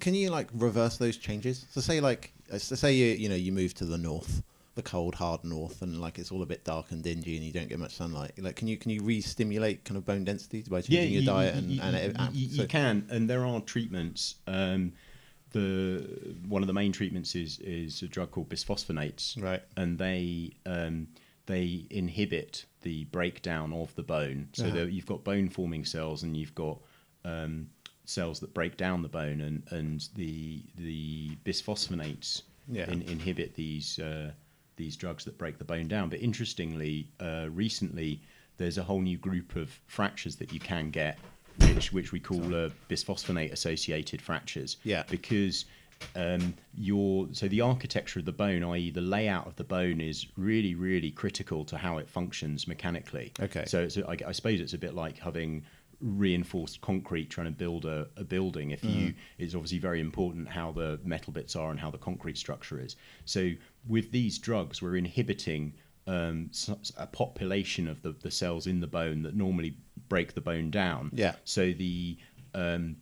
Can 0.00 0.14
you 0.14 0.30
like 0.30 0.48
reverse 0.54 0.96
those 0.98 1.16
changes? 1.16 1.66
So 1.70 1.80
say 1.80 2.00
like 2.00 2.32
uh, 2.52 2.58
so 2.58 2.74
say 2.76 2.92
you 2.94 3.06
you 3.14 3.28
know 3.28 3.34
you 3.34 3.52
move 3.52 3.74
to 3.74 3.84
the 3.84 3.98
north, 3.98 4.42
the 4.74 4.82
cold 4.82 5.14
hard 5.14 5.44
north, 5.44 5.82
and 5.82 6.00
like 6.00 6.18
it's 6.18 6.30
all 6.32 6.42
a 6.42 6.46
bit 6.46 6.64
dark 6.64 6.90
and 6.90 7.02
dingy, 7.02 7.36
and 7.36 7.44
you 7.44 7.52
don't 7.52 7.68
get 7.68 7.78
much 7.78 7.94
sunlight. 7.94 8.32
Like 8.38 8.56
can 8.56 8.68
you 8.68 8.76
can 8.76 8.90
you 8.90 9.02
re-stimulate 9.02 9.84
kind 9.84 9.96
of 9.98 10.04
bone 10.04 10.24
density 10.24 10.62
by 10.68 10.80
changing 10.82 11.12
your 11.12 11.22
you- 11.22 11.26
diet 11.26 11.54
you- 11.54 11.58
and 11.60 11.70
you, 11.72 11.80
and 11.82 11.96
it, 11.96 12.16
so- 12.16 12.28
you 12.32 12.66
can, 12.66 13.06
and 13.10 13.28
there 13.28 13.44
are 13.44 13.60
treatments. 13.60 14.36
Um, 14.46 14.92
the 15.52 16.36
one 16.46 16.62
of 16.62 16.66
the 16.66 16.74
main 16.74 16.92
treatments 16.92 17.34
is 17.34 17.58
is 17.60 18.02
a 18.02 18.06
drug 18.08 18.30
called 18.30 18.48
bisphosphonates, 18.50 19.40
Right. 19.42 19.62
And 19.76 19.98
they 19.98 20.52
um, 20.66 21.08
they 21.46 21.86
inhibit 21.90 22.66
the 22.82 23.04
breakdown 23.04 23.72
of 23.72 23.94
the 23.94 24.02
bone. 24.02 24.48
So 24.52 24.66
Uh-huh. 24.66 24.80
you've 24.82 25.06
got 25.06 25.24
bone 25.24 25.48
forming 25.48 25.84
cells, 25.86 26.22
and 26.22 26.36
you've 26.36 26.54
got 26.54 26.78
um, 27.24 27.68
cells 28.08 28.40
that 28.40 28.54
break 28.54 28.76
down 28.76 29.02
the 29.02 29.08
bone, 29.08 29.40
and 29.40 29.62
and 29.70 30.08
the 30.16 30.62
the 30.76 31.36
bisphosphonates 31.44 32.42
Yeah. 32.70 32.90
in, 32.90 33.02
inhibit 33.02 33.54
these 33.54 33.98
uh, 33.98 34.32
these 34.76 34.96
drugs 34.96 35.24
that 35.24 35.36
break 35.38 35.58
the 35.58 35.64
bone 35.64 35.88
down. 35.88 36.08
But 36.08 36.20
interestingly, 36.20 37.08
uh, 37.20 37.48
recently 37.50 38.20
there's 38.56 38.78
a 38.78 38.82
whole 38.82 39.00
new 39.00 39.18
group 39.18 39.56
of 39.56 39.70
fractures 39.86 40.36
that 40.36 40.52
you 40.52 40.60
can 40.60 40.90
get, 40.90 41.18
which 41.60 41.92
which 41.92 42.12
we 42.12 42.20
call 42.20 42.54
uh, 42.54 42.70
bisphosphonate 42.88 43.52
associated 43.52 44.22
fractures. 44.22 44.76
Yeah. 44.84 45.04
Because 45.10 45.66
um, 46.14 46.54
your 46.76 47.28
so 47.32 47.48
the 47.48 47.60
architecture 47.60 48.20
of 48.20 48.24
the 48.24 48.32
bone, 48.32 48.62
i.e., 48.64 48.90
the 48.90 49.00
layout 49.00 49.46
of 49.46 49.56
the 49.56 49.64
bone, 49.64 50.00
is 50.00 50.26
really 50.36 50.74
really 50.74 51.10
critical 51.10 51.64
to 51.66 51.76
how 51.76 51.98
it 51.98 52.08
functions 52.08 52.66
mechanically. 52.66 53.32
Okay. 53.40 53.64
So 53.66 53.80
it's 53.82 53.96
a, 53.96 54.06
I, 54.08 54.16
I 54.28 54.32
suppose 54.32 54.60
it's 54.60 54.74
a 54.74 54.78
bit 54.78 54.94
like 54.94 55.18
having 55.18 55.64
reinforced 56.00 56.80
concrete 56.80 57.28
trying 57.28 57.46
to 57.46 57.52
build 57.52 57.84
a, 57.84 58.06
a 58.16 58.24
building 58.24 58.70
if 58.70 58.84
you 58.84 59.12
it's 59.38 59.54
obviously 59.54 59.78
very 59.78 60.00
important 60.00 60.48
how 60.48 60.70
the 60.70 60.98
metal 61.04 61.32
bits 61.32 61.56
are 61.56 61.70
and 61.70 61.80
how 61.80 61.90
the 61.90 61.98
concrete 61.98 62.38
structure 62.38 62.80
is 62.80 62.94
so 63.24 63.50
with 63.88 64.10
these 64.12 64.38
drugs 64.38 64.80
we're 64.80 64.96
inhibiting 64.96 65.72
um, 66.06 66.50
a 66.96 67.06
population 67.06 67.88
of 67.88 68.00
the, 68.02 68.12
the 68.22 68.30
cells 68.30 68.66
in 68.66 68.80
the 68.80 68.86
bone 68.86 69.22
that 69.22 69.34
normally 69.34 69.76
break 70.08 70.34
the 70.34 70.40
bone 70.40 70.70
down 70.70 71.10
Yeah. 71.12 71.34
so 71.44 71.72
the 71.72 72.16
um, 72.54 72.96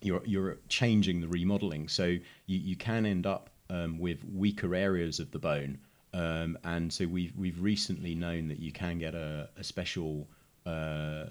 you're 0.00 0.22
you're 0.24 0.58
changing 0.68 1.20
the 1.20 1.28
remodeling, 1.28 1.88
so 1.88 2.04
you, 2.04 2.20
you 2.46 2.76
can 2.76 3.06
end 3.06 3.26
up 3.26 3.50
um, 3.70 3.98
with 3.98 4.24
weaker 4.24 4.74
areas 4.74 5.20
of 5.20 5.30
the 5.32 5.38
bone, 5.38 5.78
um, 6.12 6.56
and 6.64 6.92
so 6.92 7.06
we've 7.06 7.32
we've 7.36 7.60
recently 7.60 8.14
known 8.14 8.48
that 8.48 8.58
you 8.58 8.72
can 8.72 8.98
get 8.98 9.14
a, 9.14 9.48
a 9.58 9.64
special. 9.64 10.28
Uh, 10.66 11.26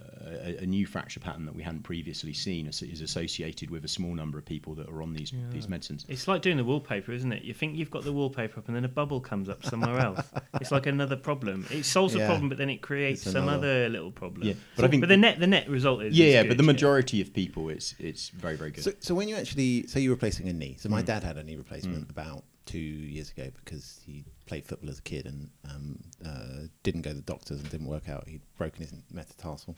a, 0.45 0.57
a 0.61 0.65
new 0.65 0.85
fracture 0.85 1.19
pattern 1.19 1.45
that 1.45 1.53
we 1.55 1.61
hadn't 1.61 1.83
previously 1.83 2.31
seen 2.33 2.67
is, 2.67 2.81
is 2.81 3.01
associated 3.01 3.69
with 3.69 3.83
a 3.83 3.87
small 3.87 4.13
number 4.15 4.37
of 4.37 4.45
people 4.45 4.73
that 4.75 4.87
are 4.87 5.01
on 5.01 5.13
these 5.13 5.33
these 5.51 5.67
medicines. 5.67 6.05
It's 6.07 6.27
like 6.27 6.41
doing 6.41 6.55
the 6.57 6.63
wallpaper, 6.63 7.11
isn't 7.11 7.31
it? 7.33 7.43
You 7.43 7.53
think 7.53 7.75
you've 7.75 7.91
got 7.91 8.03
the 8.05 8.13
wallpaper 8.13 8.59
up, 8.59 8.67
and 8.67 8.75
then 8.75 8.85
a 8.85 8.89
bubble 8.89 9.19
comes 9.19 9.49
up 9.49 9.65
somewhere 9.65 9.99
else. 9.99 10.25
it's 10.61 10.71
like 10.71 10.85
another 10.85 11.17
problem. 11.17 11.65
It 11.69 11.83
solves 11.85 12.15
Yeah. 12.15 12.23
a 12.23 12.27
problem, 12.27 12.47
but 12.49 12.57
then 12.57 12.69
it 12.69 12.81
creates 12.81 13.23
some 13.29 13.49
other 13.49 13.89
little 13.89 14.11
problem. 14.11 14.47
Yeah, 14.47 14.53
but, 14.53 14.61
but 14.77 14.85
I 14.85 14.87
think- 14.87 15.01
but 15.01 15.09
the 15.09 15.17
net 15.17 15.39
the 15.39 15.47
net 15.47 15.69
result 15.69 16.01
is 16.03 16.17
Yeah, 16.17 16.25
is 16.27 16.33
yeah, 16.33 16.41
good, 16.43 16.47
but 16.49 16.57
the 16.57 16.63
majority 16.63 17.19
of 17.21 17.33
people, 17.33 17.67
it's 17.69 17.93
it's 17.99 18.29
very 18.29 18.55
very 18.55 18.71
good. 18.71 18.83
So, 18.85 18.93
so 18.99 19.13
when 19.15 19.27
you 19.27 19.35
actually 19.35 19.85
say 19.87 19.99
you're 19.99 20.13
replacing 20.13 20.47
a 20.47 20.53
knee, 20.53 20.77
so 20.79 20.87
my 20.89 21.01
Hmm. 21.01 21.07
dad 21.07 21.23
had 21.23 21.37
a 21.37 21.43
knee 21.43 21.57
replacement 21.57 22.09
about 22.09 22.43
two 22.65 22.77
years 22.77 23.31
ago 23.31 23.49
because 23.63 24.01
he 24.05 24.25
played 24.45 24.65
football 24.65 24.89
as 24.89 24.99
a 24.99 25.03
kid 25.03 25.25
and 25.25 25.49
um, 25.69 25.99
uh, 26.25 26.67
didn't 26.83 27.01
go 27.01 27.11
to 27.11 27.15
the 27.15 27.21
doctors 27.21 27.59
and 27.59 27.69
didn't 27.69 27.87
work 27.87 28.09
out. 28.09 28.27
He'd 28.27 28.41
broken 28.57 28.81
his 28.81 28.93
metatarsal, 29.11 29.75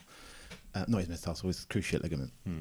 uh, 0.74 0.84
not 0.88 0.98
his 0.98 1.08
metatarsal, 1.08 1.48
his 1.48 1.66
cruciate 1.66 2.02
ligament. 2.02 2.32
Hmm. 2.44 2.60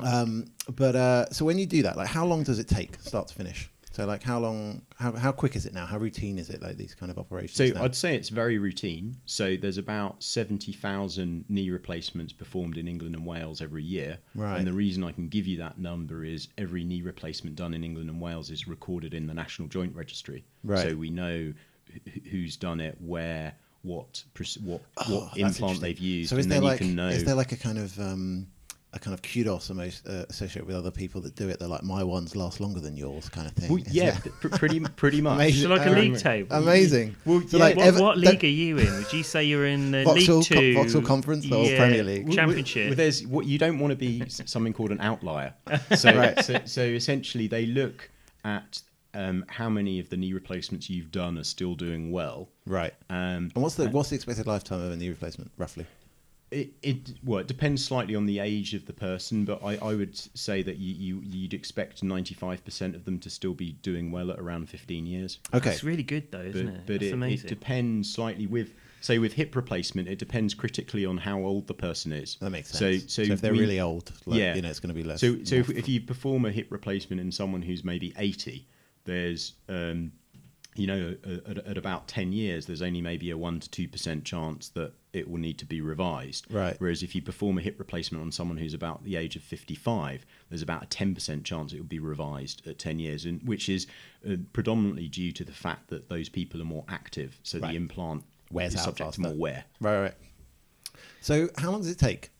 Um, 0.00 0.46
but 0.74 0.96
uh, 0.96 1.30
so 1.30 1.44
when 1.44 1.58
you 1.58 1.66
do 1.66 1.82
that, 1.82 1.96
like 1.96 2.08
how 2.08 2.26
long 2.26 2.42
does 2.42 2.58
it 2.58 2.68
take, 2.68 3.00
start 3.00 3.28
to 3.28 3.34
finish? 3.34 3.70
So 3.92 4.06
like 4.06 4.22
how 4.22 4.38
long 4.40 4.82
how 4.96 5.12
how 5.12 5.32
quick 5.32 5.54
is 5.54 5.66
it 5.66 5.74
now? 5.74 5.84
How 5.86 5.98
routine 5.98 6.38
is 6.38 6.48
it 6.50 6.62
like 6.62 6.76
these 6.78 6.94
kind 6.94 7.12
of 7.12 7.18
operations? 7.18 7.56
So 7.56 7.78
now? 7.78 7.84
I'd 7.84 7.94
say 7.94 8.16
it's 8.16 8.30
very 8.30 8.58
routine. 8.58 9.16
So 9.26 9.56
there's 9.56 9.78
about 9.78 10.22
seventy 10.22 10.72
thousand 10.72 11.44
knee 11.48 11.70
replacements 11.70 12.32
performed 12.32 12.78
in 12.78 12.88
England 12.88 13.14
and 13.14 13.26
Wales 13.26 13.60
every 13.60 13.82
year. 13.84 14.18
Right. 14.34 14.56
And 14.56 14.66
the 14.66 14.72
reason 14.72 15.04
I 15.04 15.12
can 15.12 15.28
give 15.28 15.46
you 15.46 15.58
that 15.58 15.78
number 15.78 16.24
is 16.24 16.48
every 16.56 16.84
knee 16.84 17.02
replacement 17.02 17.56
done 17.56 17.74
in 17.74 17.84
England 17.84 18.08
and 18.08 18.20
Wales 18.20 18.50
is 18.50 18.66
recorded 18.66 19.12
in 19.14 19.26
the 19.26 19.34
National 19.34 19.68
Joint 19.68 19.94
Registry. 19.94 20.44
Right. 20.64 20.88
So 20.88 20.96
we 20.96 21.10
know 21.10 21.52
who's 22.30 22.56
done 22.56 22.80
it, 22.80 22.96
where, 23.00 23.52
what, 23.82 24.24
what, 24.62 24.80
Oh, 24.96 25.28
what 25.28 25.36
implant 25.36 25.80
they've 25.80 25.98
used, 25.98 26.30
So 26.30 26.36
is 26.36 26.46
and 26.46 26.52
there 26.52 26.60
then 26.60 26.68
like 26.68 26.80
you 26.80 26.86
can 26.86 26.94
know. 26.96 27.08
is 27.08 27.24
there 27.24 27.34
like 27.34 27.52
a 27.52 27.56
kind 27.56 27.76
of 27.78 27.98
um, 28.00 28.46
a 28.94 28.98
kind 28.98 29.14
of 29.14 29.22
kudos 29.22 29.70
almost 29.70 30.06
uh, 30.06 30.26
associated 30.28 30.66
with 30.66 30.76
other 30.76 30.90
people 30.90 31.20
that 31.22 31.34
do 31.34 31.48
it? 31.48 31.58
They're 31.58 31.68
like 31.68 31.82
my 31.82 32.04
ones 32.04 32.36
last 32.36 32.60
longer 32.60 32.80
than 32.80 32.96
yours, 32.96 33.28
kind 33.28 33.46
of 33.46 33.54
thing. 33.54 33.70
Well, 33.72 33.82
yeah, 33.90 34.18
pr- 34.40 34.48
pretty 34.48 34.80
pretty 34.80 35.20
much. 35.20 35.34
Amazing. 35.34 35.62
So 35.62 35.68
like 35.68 35.86
a 35.86 35.90
Um, 35.90 35.94
league 35.96 36.18
table. 36.18 36.56
Amazing. 36.56 37.16
Well, 37.24 37.42
So 37.48 37.56
yeah, 37.56 37.62
like 37.64 37.76
what, 37.76 37.86
ever- 37.86 38.02
what 38.02 38.20
that- 38.20 38.30
league 38.32 38.44
are 38.44 38.48
you 38.48 38.78
in? 38.78 38.92
Would 38.98 39.12
you 39.12 39.22
say 39.22 39.44
you're 39.44 39.66
in 39.66 39.90
the 39.92 40.04
Vauxhall 40.04 40.38
League 40.38 40.48
Co- 40.48 40.54
Two, 40.60 40.74
Vauxhall 40.74 41.02
Conference 41.02 41.46
or 41.50 41.64
Premier 41.76 42.04
League? 42.04 42.32
Championship? 42.32 42.88
Well, 42.88 42.96
there's 42.96 43.26
what 43.26 43.46
you 43.46 43.58
don't 43.58 43.78
want 43.78 43.92
to 43.92 43.96
be 43.96 44.24
something 44.28 44.72
called 44.72 44.90
an 44.92 45.00
outlier. 45.00 45.54
So, 45.96 46.14
Right. 46.16 46.44
so, 46.44 46.58
so 46.64 46.82
essentially, 46.82 47.46
they 47.46 47.66
look 47.66 48.10
at 48.44 48.82
um, 49.14 49.44
how 49.48 49.68
many 49.68 50.00
of 50.00 50.08
the 50.08 50.16
knee 50.16 50.32
replacements 50.32 50.88
you've 50.90 51.10
done 51.12 51.36
are 51.38 51.44
still 51.44 51.74
doing 51.74 52.10
well. 52.10 52.48
Right. 52.66 52.94
Um, 53.10 53.50
And 53.54 53.62
what's 53.62 53.74
the 53.74 53.88
what's 53.90 54.08
the 54.10 54.16
expected 54.16 54.46
lifetime 54.46 54.80
of 54.80 54.90
a 54.92 54.96
knee 54.96 55.08
replacement 55.10 55.50
roughly? 55.58 55.86
It, 56.52 56.72
it 56.82 57.10
well, 57.24 57.40
it 57.40 57.46
depends 57.46 57.84
slightly 57.84 58.14
on 58.14 58.26
the 58.26 58.38
age 58.38 58.74
of 58.74 58.86
the 58.86 58.92
person, 58.92 59.44
but 59.44 59.62
I, 59.64 59.76
I 59.76 59.94
would 59.94 60.16
say 60.38 60.62
that 60.62 60.76
you, 60.76 60.94
you 60.94 61.22
you'd 61.24 61.54
expect 61.54 62.02
95% 62.04 62.94
of 62.94 63.04
them 63.04 63.18
to 63.20 63.30
still 63.30 63.54
be 63.54 63.72
doing 63.82 64.10
well 64.12 64.30
at 64.30 64.38
around 64.38 64.68
15 64.68 65.06
years. 65.06 65.38
Okay. 65.52 65.70
That's 65.70 65.82
really 65.84 66.02
good 66.02 66.30
though, 66.30 66.40
isn't 66.40 66.66
but 66.66 66.74
it? 66.74 66.80
but 66.86 66.92
That's 66.94 67.04
it, 67.04 67.12
amazing. 67.14 67.46
it 67.46 67.48
depends 67.48 68.12
slightly 68.12 68.46
with 68.46 68.72
say 69.00 69.18
with 69.18 69.32
hip 69.32 69.56
replacement. 69.56 70.08
It 70.08 70.18
depends 70.18 70.54
critically 70.54 71.04
on 71.04 71.16
how 71.16 71.40
old 71.40 71.66
the 71.66 71.74
person 71.74 72.12
is. 72.12 72.36
That 72.40 72.50
makes 72.50 72.70
So 72.70 72.92
sense. 72.98 73.12
so, 73.12 73.22
if 73.22 73.40
they're 73.40 73.52
we- 73.52 73.60
really 73.60 73.80
old, 73.80 74.12
like, 74.26 74.38
yeah. 74.38 74.54
you 74.54 74.62
know, 74.62 74.70
it's 74.70 74.80
going 74.80 74.94
to 74.94 75.00
be 75.00 75.04
less. 75.04 75.20
So, 75.20 75.42
so 75.44 75.56
if, 75.56 75.70
if 75.70 75.88
you 75.88 76.00
perform 76.00 76.44
a 76.44 76.52
hip 76.52 76.68
replacement 76.70 77.20
in 77.20 77.32
someone 77.32 77.62
who's 77.62 77.82
maybe 77.84 78.12
80, 78.16 78.66
there's, 79.04 79.54
um, 79.68 80.12
you 80.74 80.86
know, 80.86 81.14
at, 81.46 81.58
at 81.66 81.76
about 81.76 82.08
10 82.08 82.32
years, 82.32 82.66
there's 82.66 82.80
only 82.82 83.02
maybe 83.02 83.30
a 83.30 83.36
1% 83.36 83.68
to 83.70 83.88
2% 83.88 84.24
chance 84.24 84.68
that 84.70 84.92
it 85.12 85.28
will 85.30 85.38
need 85.38 85.58
to 85.58 85.66
be 85.66 85.80
revised. 85.82 86.46
Right. 86.50 86.74
Whereas 86.78 87.02
if 87.02 87.14
you 87.14 87.20
perform 87.20 87.58
a 87.58 87.60
hip 87.60 87.78
replacement 87.78 88.22
on 88.24 88.32
someone 88.32 88.56
who's 88.56 88.72
about 88.72 89.04
the 89.04 89.16
age 89.16 89.36
of 89.36 89.42
55, 89.42 90.24
there's 90.48 90.62
about 90.62 90.82
a 90.84 90.86
10% 90.86 91.44
chance 91.44 91.72
it 91.74 91.78
will 91.78 91.84
be 91.84 91.98
revised 91.98 92.66
at 92.66 92.78
10 92.78 92.98
years, 92.98 93.26
and 93.26 93.42
which 93.46 93.68
is 93.68 93.86
uh, 94.26 94.36
predominantly 94.54 95.08
due 95.08 95.32
to 95.32 95.44
the 95.44 95.52
fact 95.52 95.88
that 95.90 96.08
those 96.08 96.28
people 96.30 96.60
are 96.62 96.64
more 96.66 96.84
active. 96.88 97.38
So 97.42 97.58
Right. 97.58 97.72
the 97.72 97.76
implant 97.76 98.24
Wears 98.50 98.72
is 98.74 98.80
out 98.80 98.84
subject 98.86 99.08
faster. 99.08 99.22
to 99.22 99.28
more 99.28 99.36
wear. 99.38 99.64
right, 99.80 100.00
right. 100.00 100.14
So 101.20 101.48
how 101.58 101.70
long 101.70 101.80
does 101.82 101.90
it 101.90 101.98
take? 101.98 102.30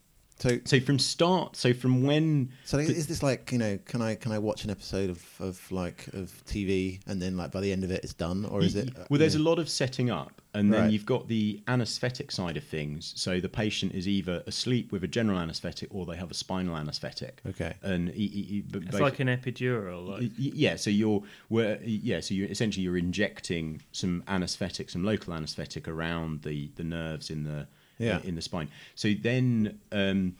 So 0.42 0.58
So 0.64 0.80
from 0.80 0.98
start, 0.98 1.54
so 1.56 1.72
from 1.72 2.02
when 2.02 2.50
So 2.64 2.78
is 2.78 3.06
this 3.06 3.22
like 3.22 3.52
you 3.52 3.58
know? 3.58 3.78
Can 3.84 4.02
I 4.02 4.16
can 4.16 4.32
I 4.32 4.38
watch 4.38 4.64
an 4.64 4.70
episode 4.70 5.08
of, 5.10 5.24
of 5.38 5.70
like 5.70 6.08
of 6.08 6.32
TV 6.46 6.98
and 7.06 7.22
then 7.22 7.36
like 7.36 7.52
by 7.52 7.60
the 7.60 7.70
end 7.72 7.84
of 7.84 7.90
it 7.92 8.02
it's 8.02 8.12
done, 8.14 8.44
or 8.46 8.60
is 8.60 8.74
Y- 8.74 8.82
it? 8.82 8.88
Well, 9.08 9.18
there's 9.20 9.34
you 9.36 9.40
a 9.40 9.44
lot 9.50 9.58
of 9.60 9.68
setting 9.68 10.10
up, 10.10 10.42
and 10.54 10.72
then 10.72 10.80
Right. 10.82 10.92
you've 10.92 11.06
got 11.06 11.28
the 11.28 11.60
anaesthetic 11.68 12.32
side 12.32 12.56
of 12.56 12.64
things. 12.64 13.12
So 13.16 13.38
the 13.38 13.48
patient 13.48 13.94
is 13.94 14.08
either 14.08 14.42
asleep 14.48 14.90
with 14.90 15.04
a 15.04 15.08
general 15.08 15.38
anaesthetic 15.38 15.88
or 15.94 16.06
they 16.06 16.16
have 16.16 16.30
a 16.32 16.34
spinal 16.34 16.76
anaesthetic. 16.76 17.40
Okay. 17.48 17.74
And 17.82 18.10
it's 18.14 18.66
both- 18.90 19.00
like 19.00 19.20
an 19.20 19.28
epidural. 19.28 20.08
Like, 20.08 20.20
Y- 20.22 20.30
y- 20.46 20.52
yeah, 20.54 20.74
so 20.76 20.90
you're 20.90 21.22
where 21.48 21.80
yeah, 21.84 22.18
so 22.20 22.34
you 22.34 22.46
essentially 22.46 22.82
you're 22.82 22.98
injecting 22.98 23.80
some 23.92 24.24
anaesthetic, 24.26 24.90
some 24.90 25.04
local 25.04 25.34
anaesthetic 25.34 25.86
around 25.86 26.42
the 26.42 26.70
the 26.74 26.84
nerves 26.84 27.30
in 27.30 27.44
the 27.44 27.68
Yeah. 27.98 28.20
in 28.24 28.34
the 28.34 28.42
spine. 28.42 28.68
So 28.94 29.12
then 29.20 29.78
um 29.92 30.36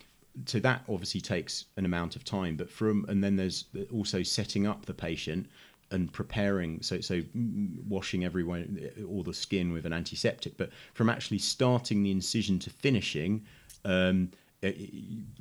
so 0.47 0.59
that 0.61 0.83
obviously 0.89 1.21
takes 1.21 1.67
an 1.77 1.85
amount 1.85 2.17
of 2.17 2.25
time, 2.25 2.57
but 2.57 2.71
from 2.71 3.05
and 3.09 3.23
then 3.23 3.37
there's 3.37 3.67
also 3.93 4.23
setting 4.23 4.67
up 4.67 4.87
the 4.87 4.95
patient 4.95 5.47
and 5.91 6.11
preparing 6.13 6.81
so 6.81 7.01
so 7.01 7.21
washing 7.87 8.25
everyone 8.25 8.81
all 9.09 9.23
the 9.23 9.35
skin 9.35 9.73
with 9.73 9.85
an 9.85 9.93
antiseptic, 9.93 10.57
but 10.57 10.71
from 10.95 11.11
actually 11.11 11.39
starting 11.39 12.03
the 12.03 12.11
incision 12.11 12.59
to 12.61 12.71
finishing 12.71 13.45
um 13.85 14.31
it, 14.63 14.77
it, 14.79 14.91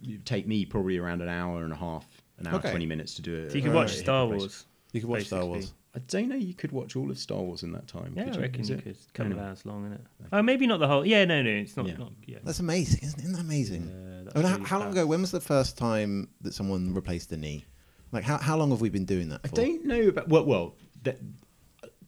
it 0.03 0.25
take 0.25 0.47
me 0.47 0.65
probably 0.65 0.97
around 0.97 1.21
an 1.21 1.29
hour 1.29 1.63
and 1.63 1.71
a 1.71 1.75
half, 1.75 2.05
an 2.39 2.47
hour 2.47 2.55
Okay. 2.55 2.71
twenty 2.71 2.85
minutes 2.87 3.15
to 3.15 3.21
do 3.21 3.33
it. 3.35 3.51
so 3.51 3.55
you 3.57 3.61
can 3.63 3.73
watch 3.73 3.95
Star 3.95 4.25
Wars. 4.27 4.65
You 4.93 4.99
can 4.99 5.09
watch 5.09 5.25
Star. 5.27 5.45
Wars. 5.45 5.71
I 5.93 5.99
don't 6.07 6.29
know. 6.29 6.35
You 6.35 6.53
could 6.53 6.71
watch 6.71 6.95
all 6.95 7.11
of 7.11 7.17
Star 7.17 7.39
Wars 7.39 7.63
in 7.63 7.73
that 7.73 7.87
time. 7.87 8.13
Yeah, 8.15 8.23
could 8.23 8.33
I 8.33 8.35
you? 8.37 8.41
reckon 8.43 8.61
Is 8.61 8.69
you 8.69 8.75
it? 8.75 8.83
could. 8.83 8.95
A 8.95 9.11
couple 9.13 9.33
of 9.33 9.39
hours 9.39 9.65
long, 9.65 9.85
isn't 9.85 9.93
it? 9.93 10.01
Oh, 10.31 10.41
maybe 10.41 10.65
not 10.65 10.79
the 10.79 10.87
whole. 10.87 11.05
Yeah, 11.05 11.25
no, 11.25 11.41
no, 11.41 11.49
it's 11.49 11.75
not. 11.75 11.87
Yeah. 11.87 11.97
not 11.97 12.11
yeah. 12.25 12.37
That's 12.43 12.59
amazing, 12.59 13.01
isn't, 13.03 13.19
it? 13.19 13.23
isn't 13.23 13.35
that 13.35 13.41
amazing? 13.41 13.89
Yeah, 13.89 14.23
that's 14.23 14.35
I 14.35 14.39
mean, 14.39 14.47
how, 14.47 14.55
really 14.57 14.69
how 14.69 14.77
long 14.79 14.87
fast. 14.87 14.97
ago? 14.97 15.07
When 15.07 15.21
was 15.21 15.31
the 15.31 15.41
first 15.41 15.77
time 15.77 16.29
that 16.41 16.53
someone 16.53 16.93
replaced 16.93 17.31
a 17.33 17.37
knee? 17.37 17.65
Like 18.13 18.23
how 18.23 18.37
how 18.37 18.57
long 18.57 18.71
have 18.71 18.81
we 18.81 18.89
been 18.89 19.05
doing 19.05 19.29
that? 19.29 19.41
I 19.43 19.47
don't 19.49 19.85
know 19.85 20.01
about 20.07 20.29
well, 20.29 20.45
well, 20.45 20.75
that, 21.03 21.17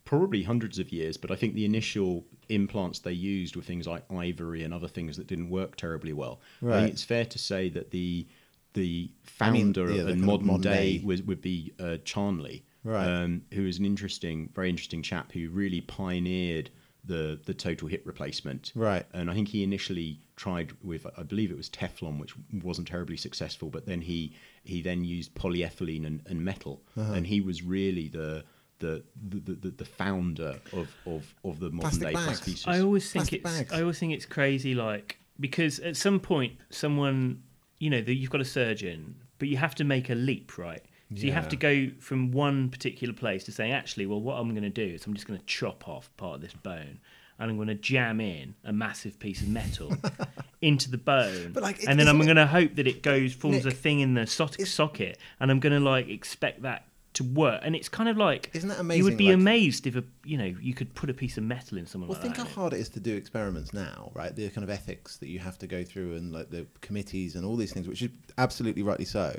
probably 0.05 0.43
hundreds 0.43 0.79
of 0.79 0.91
years. 0.91 1.17
But 1.17 1.31
I 1.31 1.35
think 1.35 1.53
the 1.53 1.65
initial 1.65 2.25
implants 2.49 2.99
they 2.99 3.13
used 3.13 3.55
were 3.55 3.61
things 3.61 3.87
like 3.87 4.03
ivory 4.11 4.63
and 4.63 4.73
other 4.73 4.87
things 4.87 5.17
that 5.17 5.27
didn't 5.27 5.49
work 5.49 5.75
terribly 5.75 6.13
well. 6.13 6.41
Right. 6.61 6.77
I 6.77 6.81
think 6.81 6.93
it's 6.93 7.03
fair 7.03 7.25
to 7.25 7.39
say 7.39 7.69
that 7.69 7.91
the 7.91 8.27
the 8.73 9.11
I 9.39 9.51
mean, 9.51 9.73
founder 9.73 9.91
yeah, 9.91 10.03
the 10.03 10.11
and 10.11 10.21
of 10.21 10.25
modern, 10.25 10.47
modern 10.47 10.61
day, 10.61 10.97
day. 10.97 11.05
was, 11.05 11.21
would 11.23 11.41
be 11.41 11.73
uh, 11.79 11.97
Charnley, 12.03 12.65
Right. 12.83 13.07
um, 13.07 13.43
who 13.53 13.65
is 13.65 13.79
an 13.79 13.85
interesting, 13.85 14.49
very 14.53 14.69
interesting 14.69 15.01
chap 15.01 15.31
who 15.31 15.49
really 15.49 15.81
pioneered 15.81 16.69
the 17.05 17.39
the 17.45 17.53
total 17.53 17.87
hip 17.89 18.03
replacement. 18.05 18.71
Right. 18.75 19.05
And 19.13 19.29
I 19.29 19.33
think 19.33 19.49
he 19.49 19.61
initially 19.63 20.19
tried 20.37 20.71
with, 20.81 21.05
I 21.17 21.23
believe 21.23 21.51
it 21.51 21.57
was 21.57 21.69
Teflon, 21.69 22.17
which 22.19 22.33
wasn't 22.63 22.87
terribly 22.87 23.17
successful. 23.17 23.69
But 23.69 23.85
then 23.85 24.01
he 24.01 24.33
he 24.63 24.81
then 24.81 25.03
used 25.03 25.33
polyethylene 25.35 26.05
and, 26.05 26.21
and 26.27 26.43
metal, 26.43 26.81
Uh-huh. 26.97 27.13
and 27.13 27.27
he 27.27 27.41
was 27.41 27.61
really 27.63 28.07
the 28.07 28.43
the 28.79 29.03
the, 29.29 29.51
the, 29.53 29.69
the 29.71 29.85
founder 29.85 30.59
of, 30.73 30.89
of, 31.05 31.33
of 31.45 31.59
the 31.59 31.69
modern 31.69 31.79
Plastic 31.81 32.07
day 32.07 32.13
bags. 32.13 32.41
prosthesis. 32.41 32.67
I 32.67 32.79
always 32.81 33.09
think 33.11 33.29
Plastic 33.29 33.41
it's. 33.45 33.57
bags. 33.59 33.73
I 33.73 33.81
always 33.81 33.99
think 33.99 34.13
it's 34.13 34.25
crazy, 34.25 34.73
like 34.75 35.19
because 35.39 35.79
at 35.79 35.95
some 35.97 36.19
point, 36.19 36.53
someone, 36.69 37.43
you 37.79 37.89
know, 37.89 38.01
that 38.01 38.15
you've 38.15 38.29
got 38.29 38.41
a 38.41 38.45
surgeon, 38.45 39.15
but 39.39 39.47
you 39.49 39.57
have 39.57 39.75
to 39.75 39.83
make 39.83 40.09
a 40.09 40.15
leap, 40.15 40.57
right? 40.57 40.83
So 41.15 41.25
you 41.25 41.31
have 41.31 41.49
to 41.49 41.55
go 41.55 41.89
from 41.99 42.31
one 42.31 42.69
particular 42.69 43.13
place 43.13 43.43
to 43.45 43.51
say, 43.51 43.71
actually, 43.71 44.05
well, 44.05 44.21
what 44.21 44.35
I'm 44.39 44.49
going 44.51 44.63
to 44.63 44.69
do 44.69 44.93
is 44.95 45.05
I'm 45.05 45.13
just 45.13 45.27
going 45.27 45.39
to 45.39 45.45
chop 45.45 45.87
off 45.87 46.09
part 46.17 46.35
of 46.35 46.41
this 46.41 46.53
bone. 46.53 46.99
And 47.39 47.49
I'm 47.49 47.57
going 47.57 47.67
to 47.67 47.75
jam 47.75 48.21
in 48.21 48.53
a 48.63 48.71
massive 48.71 49.17
piece 49.19 49.41
of 49.41 49.47
metal 49.49 49.91
into 50.61 50.89
the 50.91 50.97
bone, 50.99 51.51
But, 51.51 51.63
like, 51.63 51.83
and 51.87 51.99
then 51.99 52.07
I'm 52.07 52.19
going 52.19 52.35
to 52.35 52.45
hope 52.47 52.75
that 52.75 52.87
it 52.87 53.01
goes 53.01 53.33
forms 53.33 53.65
a 53.65 53.71
thing 53.71 53.99
in 54.01 54.13
the 54.13 54.27
socket, 54.27 54.67
socket, 54.67 55.17
and 55.39 55.49
I'm 55.51 55.59
going 55.59 55.73
to 55.73 55.79
like 55.79 56.07
expect 56.09 56.61
that 56.61 56.85
to 57.13 57.23
work. 57.23 57.61
And 57.63 57.75
it's 57.75 57.89
kind 57.89 58.07
of 58.07 58.17
like 58.17 58.49
Isn't 58.53 58.69
that 58.69 58.79
amazing? 58.79 58.97
You 58.99 59.03
would 59.05 59.17
be 59.17 59.25
like- 59.27 59.33
amazed 59.35 59.87
if 59.87 59.95
a 59.95 60.03
you 60.23 60.37
know 60.37 60.45
you 60.61 60.73
could 60.75 60.93
put 60.95 61.09
a 61.09 61.13
piece 61.13 61.37
of 61.37 61.43
metal 61.43 61.77
in 61.79 61.85
someone 61.87 62.07
Well, 62.07 62.15
like 62.17 62.23
think 62.23 62.35
that. 62.37 62.47
how 62.53 62.61
hard 62.61 62.73
it 62.73 62.79
is 62.79 62.89
to 62.89 62.99
do 62.99 63.15
experiments 63.15 63.73
now, 63.73 64.11
right? 64.13 64.33
The 64.35 64.49
kind 64.49 64.63
of 64.63 64.69
ethics 64.69 65.17
that 65.17 65.27
you 65.27 65.39
have 65.39 65.57
to 65.59 65.67
go 65.67 65.83
through 65.83 66.15
and 66.15 66.31
like 66.31 66.49
the 66.51 66.65
committees 66.81 67.35
and 67.35 67.45
all 67.45 67.55
these 67.55 67.73
things, 67.73 67.87
which 67.87 68.03
is 68.03 68.09
absolutely 68.37 68.83
rightly 68.83 69.05
so. 69.05 69.37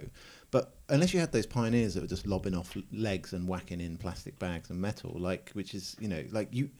But 0.54 0.73
unless 0.88 1.12
you 1.12 1.18
had 1.18 1.32
those 1.32 1.46
pioneers 1.46 1.94
that 1.94 2.02
were 2.02 2.06
just 2.06 2.28
lobbing 2.28 2.54
off 2.54 2.76
legs 2.92 3.32
and 3.32 3.49
whacking 3.49 3.80
in 3.80 3.96
plastic 3.96 4.38
bags 4.38 4.70
and 4.70 4.80
metal, 4.80 5.12
like 5.18 5.50
which 5.54 5.75
is 5.75 5.96
you 5.99 6.06
know 6.06 6.23
like 6.30 6.49
you. 6.52 6.70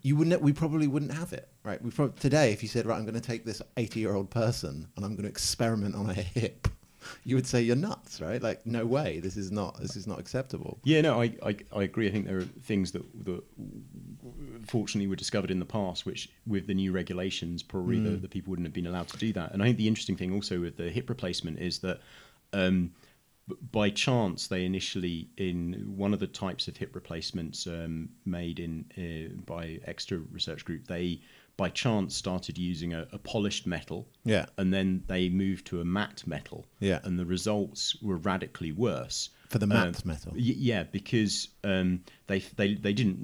You 0.00 0.14
wouldn't. 0.14 0.40
We 0.40 0.52
probably 0.52 0.86
wouldn't 0.86 1.12
have 1.12 1.32
it, 1.32 1.48
right? 1.64 1.82
We 1.82 1.90
today, 2.20 2.52
if 2.52 2.62
you 2.62 2.68
said, 2.68 2.86
"Right, 2.86 2.96
I'm 2.96 3.04
going 3.04 3.14
to 3.14 3.20
take 3.20 3.44
this 3.44 3.60
80-year-old 3.76 4.30
person 4.30 4.86
and 4.94 5.04
I'm 5.04 5.16
going 5.16 5.24
to 5.24 5.28
experiment 5.28 5.96
on 5.96 6.08
a 6.08 6.12
hip," 6.12 6.68
you 7.24 7.34
would 7.34 7.46
say 7.46 7.62
you're 7.62 7.76
nuts, 7.76 8.20
right? 8.20 8.42
Like, 8.42 8.66
no 8.66 8.86
way. 8.86 9.20
This 9.20 9.36
is 9.36 9.50
not. 9.50 9.80
This 9.80 9.96
is 9.96 10.06
not 10.06 10.18
acceptable. 10.18 10.78
Yeah, 10.84 11.00
no, 11.00 11.20
I, 11.20 11.34
I, 11.44 11.56
I 11.74 11.82
agree. 11.82 12.08
I 12.08 12.10
think 12.10 12.26
there 12.26 12.38
are 12.38 12.42
things 12.42 12.92
that, 12.92 13.04
that 13.24 13.42
fortunately 14.66 15.06
were 15.06 15.16
discovered 15.16 15.50
in 15.50 15.58
the 15.58 15.64
past, 15.64 16.06
which 16.06 16.30
with 16.46 16.66
the 16.66 16.74
new 16.74 16.92
regulations, 16.92 17.62
probably 17.62 18.00
the, 18.00 18.10
mm. 18.10 18.22
the 18.22 18.28
people 18.28 18.50
wouldn't 18.50 18.66
have 18.66 18.74
been 18.74 18.86
allowed 18.86 19.08
to 19.08 19.16
do 19.16 19.32
that. 19.32 19.52
And 19.52 19.62
I 19.62 19.66
think 19.66 19.78
the 19.78 19.88
interesting 19.88 20.16
thing 20.16 20.32
also 20.32 20.60
with 20.60 20.76
the 20.76 20.90
hip 20.90 21.08
replacement 21.08 21.58
is 21.58 21.78
that 21.80 22.00
um, 22.52 22.92
by 23.72 23.90
chance 23.90 24.46
they 24.46 24.64
initially 24.64 25.28
in 25.36 25.94
one 25.96 26.12
of 26.12 26.20
the 26.20 26.26
types 26.26 26.68
of 26.68 26.76
hip 26.76 26.94
replacements 26.94 27.66
um, 27.66 28.10
made 28.24 28.60
in 28.60 28.84
uh, 28.96 29.34
by 29.46 29.78
Exeter 29.86 30.18
research 30.32 30.64
group 30.64 30.86
they 30.86 31.20
by 31.58 31.68
chance 31.68 32.14
started 32.16 32.56
using 32.56 32.94
a, 32.94 33.06
a 33.12 33.18
polished 33.18 33.66
metal 33.66 34.08
Yeah. 34.24 34.46
and 34.56 34.72
then 34.72 35.02
they 35.08 35.28
moved 35.28 35.66
to 35.66 35.80
a 35.82 35.84
matte 35.84 36.22
metal 36.26 36.64
Yeah. 36.80 37.00
and 37.02 37.18
the 37.18 37.26
results 37.26 38.00
were 38.00 38.16
radically 38.16 38.72
worse 38.72 39.28
For 39.50 39.58
the 39.58 39.64
Um, 39.64 39.70
matte 39.70 40.04
metal. 40.04 40.32
Y- 40.34 40.54
yeah, 40.70 40.84
because 40.84 41.48
um, 41.64 42.04
they 42.28 42.38
they 42.56 42.74
they 42.74 42.92
didn't 42.92 43.18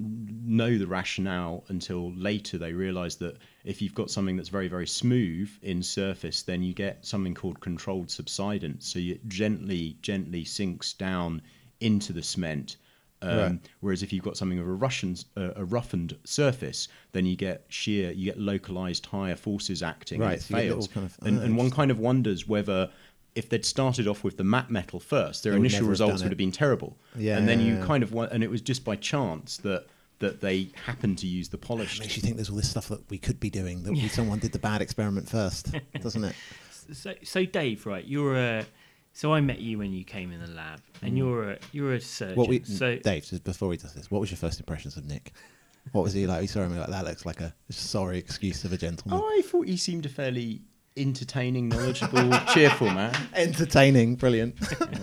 know 0.60 0.76
the 0.78 0.86
rationale 0.86 1.64
until 1.68 2.12
later. 2.14 2.56
They 2.58 2.72
realised 2.72 3.18
that 3.20 3.36
if 3.64 3.80
you've 3.82 3.94
got 3.94 4.10
something 4.10 4.36
that's 4.36 4.48
very 4.48 4.68
very 4.68 4.86
smooth 4.86 5.48
in 5.62 5.82
surface, 5.82 6.42
then 6.42 6.62
you 6.62 6.72
get 6.74 7.04
something 7.06 7.34
called 7.34 7.60
controlled 7.60 8.10
subsidence. 8.10 8.88
So 8.88 8.98
it 8.98 9.28
gently 9.28 9.96
gently 10.02 10.44
sinks 10.44 10.92
down 10.94 11.42
into 11.80 12.12
the 12.12 12.22
cement. 12.22 12.78
Um, 13.24 13.38
Right. 13.38 13.58
Whereas 13.80 14.02
if 14.02 14.12
you've 14.12 14.24
got 14.24 14.36
something 14.36 14.58
of 14.58 14.66
a 14.66 14.72
Russian, 14.72 15.16
uh, 15.36 15.50
a 15.56 15.64
roughened 15.64 16.16
surface, 16.24 16.88
then 17.12 17.26
you 17.26 17.36
get 17.36 17.64
shear, 17.68 18.10
you 18.12 18.24
get 18.26 18.38
localized 18.38 19.06
higher 19.06 19.36
forces 19.36 19.82
acting, 19.82 20.20
Right, 20.20 20.32
and 20.32 20.40
it 20.40 20.42
so 20.42 20.54
fails. 20.54 20.88
kind 20.88 21.06
of- 21.06 21.18
and, 21.26 21.38
ah, 21.38 21.42
and 21.42 21.56
one 21.56 21.70
kind 21.70 21.90
of 21.90 21.98
wonders 21.98 22.46
whether. 22.48 22.90
If 23.36 23.48
they'd 23.48 23.64
started 23.64 24.06
off 24.06 24.22
with 24.22 24.36
the 24.36 24.44
matte 24.44 24.70
metal 24.70 25.00
first, 25.00 25.42
their 25.42 25.54
They 25.54 25.58
initial 25.58 25.78
never 25.78 25.86
have 25.86 25.90
results 25.90 26.22
would 26.22 26.30
have 26.30 26.38
been 26.38 26.52
terrible. 26.52 26.96
Yeah, 27.18 27.36
and 27.36 27.48
then 27.48 27.58
yeah, 27.58 27.66
you 27.66 27.74
yeah. 27.78 27.84
kind 27.84 28.04
of 28.04 28.12
want, 28.12 28.30
and 28.30 28.44
it 28.44 28.48
was 28.48 28.60
just 28.60 28.84
by 28.84 28.94
chance 28.94 29.56
that 29.58 29.86
that 30.20 30.40
they 30.40 30.68
happened 30.86 31.18
to 31.18 31.26
use 31.26 31.48
the 31.48 31.56
It 31.56 31.60
polished. 31.60 31.98
makes 31.98 32.14
you 32.16 32.22
think 32.22 32.36
there's 32.36 32.48
all 32.48 32.54
this 32.56 32.70
stuff 32.70 32.86
that 32.90 33.00
we 33.10 33.18
could 33.18 33.40
be 33.40 33.50
doing 33.50 33.82
that 33.82 33.90
we, 33.92 34.06
someone 34.06 34.38
did 34.38 34.52
the 34.52 34.60
bad 34.60 34.80
experiment 34.80 35.28
first, 35.28 35.74
doesn't 36.00 36.22
it? 36.22 36.36
So, 36.92 37.14
so 37.24 37.44
Dave, 37.44 37.86
right? 37.86 38.04
You're 38.06 38.36
a. 38.36 38.66
So 39.14 39.32
I 39.32 39.40
met 39.40 39.60
you 39.60 39.78
when 39.78 39.92
you 39.92 40.04
came 40.04 40.32
in 40.32 40.40
the 40.40 40.48
lab, 40.48 40.80
and 41.00 41.16
you're 41.16 41.52
a 41.52 41.58
you're 41.70 41.94
a 41.94 42.00
surgeon. 42.00 42.34
Mm. 42.34 42.36
What 42.36 42.48
we, 42.48 42.64
so 42.64 42.96
Dave, 42.96 43.24
just 43.24 43.44
before 43.44 43.70
he 43.70 43.78
does 43.78 43.94
this, 43.94 44.10
what 44.10 44.20
was 44.20 44.30
your 44.30 44.38
first 44.38 44.58
impressions 44.58 44.96
of 44.96 45.04
Nick? 45.04 45.32
What 45.92 46.02
was 46.02 46.12
he 46.12 46.26
like? 46.26 46.40
He 46.40 46.46
saw 46.48 46.66
me 46.66 46.78
like 46.78 46.90
that 46.90 47.04
looks 47.04 47.24
like 47.24 47.40
a 47.40 47.54
sorry 47.70 48.18
excuse 48.18 48.64
of 48.64 48.72
a 48.72 48.76
gentleman. 48.76 49.20
I 49.22 49.42
thought 49.44 49.68
he 49.68 49.76
seemed 49.76 50.04
a 50.04 50.08
fairly 50.08 50.62
entertaining, 50.96 51.68
knowledgeable, 51.68 52.30
cheerful 52.54 52.90
man. 52.90 53.14
Entertaining, 53.34 54.16
brilliant. 54.16 54.56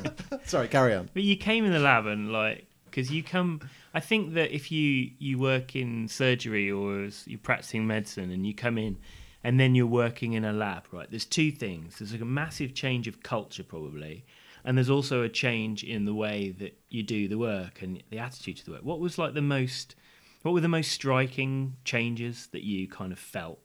sorry, 0.43 0.67
carry 0.67 0.93
on. 0.93 1.09
But 1.13 1.23
you 1.23 1.37
came 1.37 1.63
in 1.63 1.71
the 1.71 1.79
lab 1.79 2.05
and 2.05 2.33
like 2.33 2.67
because 2.85 3.11
you 3.11 3.23
come. 3.23 3.61
I 3.93 4.01
think 4.01 4.33
that 4.33 4.53
if 4.53 4.73
you 4.73 5.11
you 5.19 5.39
work 5.39 5.73
in 5.73 6.09
surgery 6.09 6.69
or 6.69 7.05
as 7.05 7.25
you're 7.27 7.39
practicing 7.39 7.87
medicine 7.87 8.29
and 8.29 8.45
you 8.45 8.53
come 8.53 8.77
in, 8.77 8.97
and 9.43 9.59
then 9.59 9.75
you're 9.75 9.87
working 9.87 10.33
in 10.33 10.45
a 10.45 10.53
lab, 10.53 10.85
right? 10.91 11.09
There's 11.09 11.25
two 11.25 11.51
things. 11.51 11.99
There's 11.99 12.11
like 12.11 12.21
a 12.21 12.25
massive 12.25 12.73
change 12.73 13.07
of 13.07 13.23
culture 13.23 13.63
probably, 13.63 14.25
and 14.63 14.77
there's 14.77 14.89
also 14.89 15.23
a 15.23 15.29
change 15.29 15.83
in 15.83 16.05
the 16.05 16.13
way 16.13 16.51
that 16.59 16.77
you 16.89 17.03
do 17.03 17.27
the 17.27 17.37
work 17.37 17.81
and 17.81 18.01
the 18.09 18.19
attitude 18.19 18.57
to 18.57 18.65
the 18.65 18.71
work. 18.71 18.83
What 18.83 18.99
was 18.99 19.17
like 19.17 19.33
the 19.33 19.41
most? 19.41 19.95
What 20.43 20.53
were 20.53 20.61
the 20.61 20.67
most 20.67 20.91
striking 20.91 21.75
changes 21.83 22.47
that 22.51 22.63
you 22.63 22.87
kind 22.87 23.11
of 23.11 23.19
felt? 23.19 23.59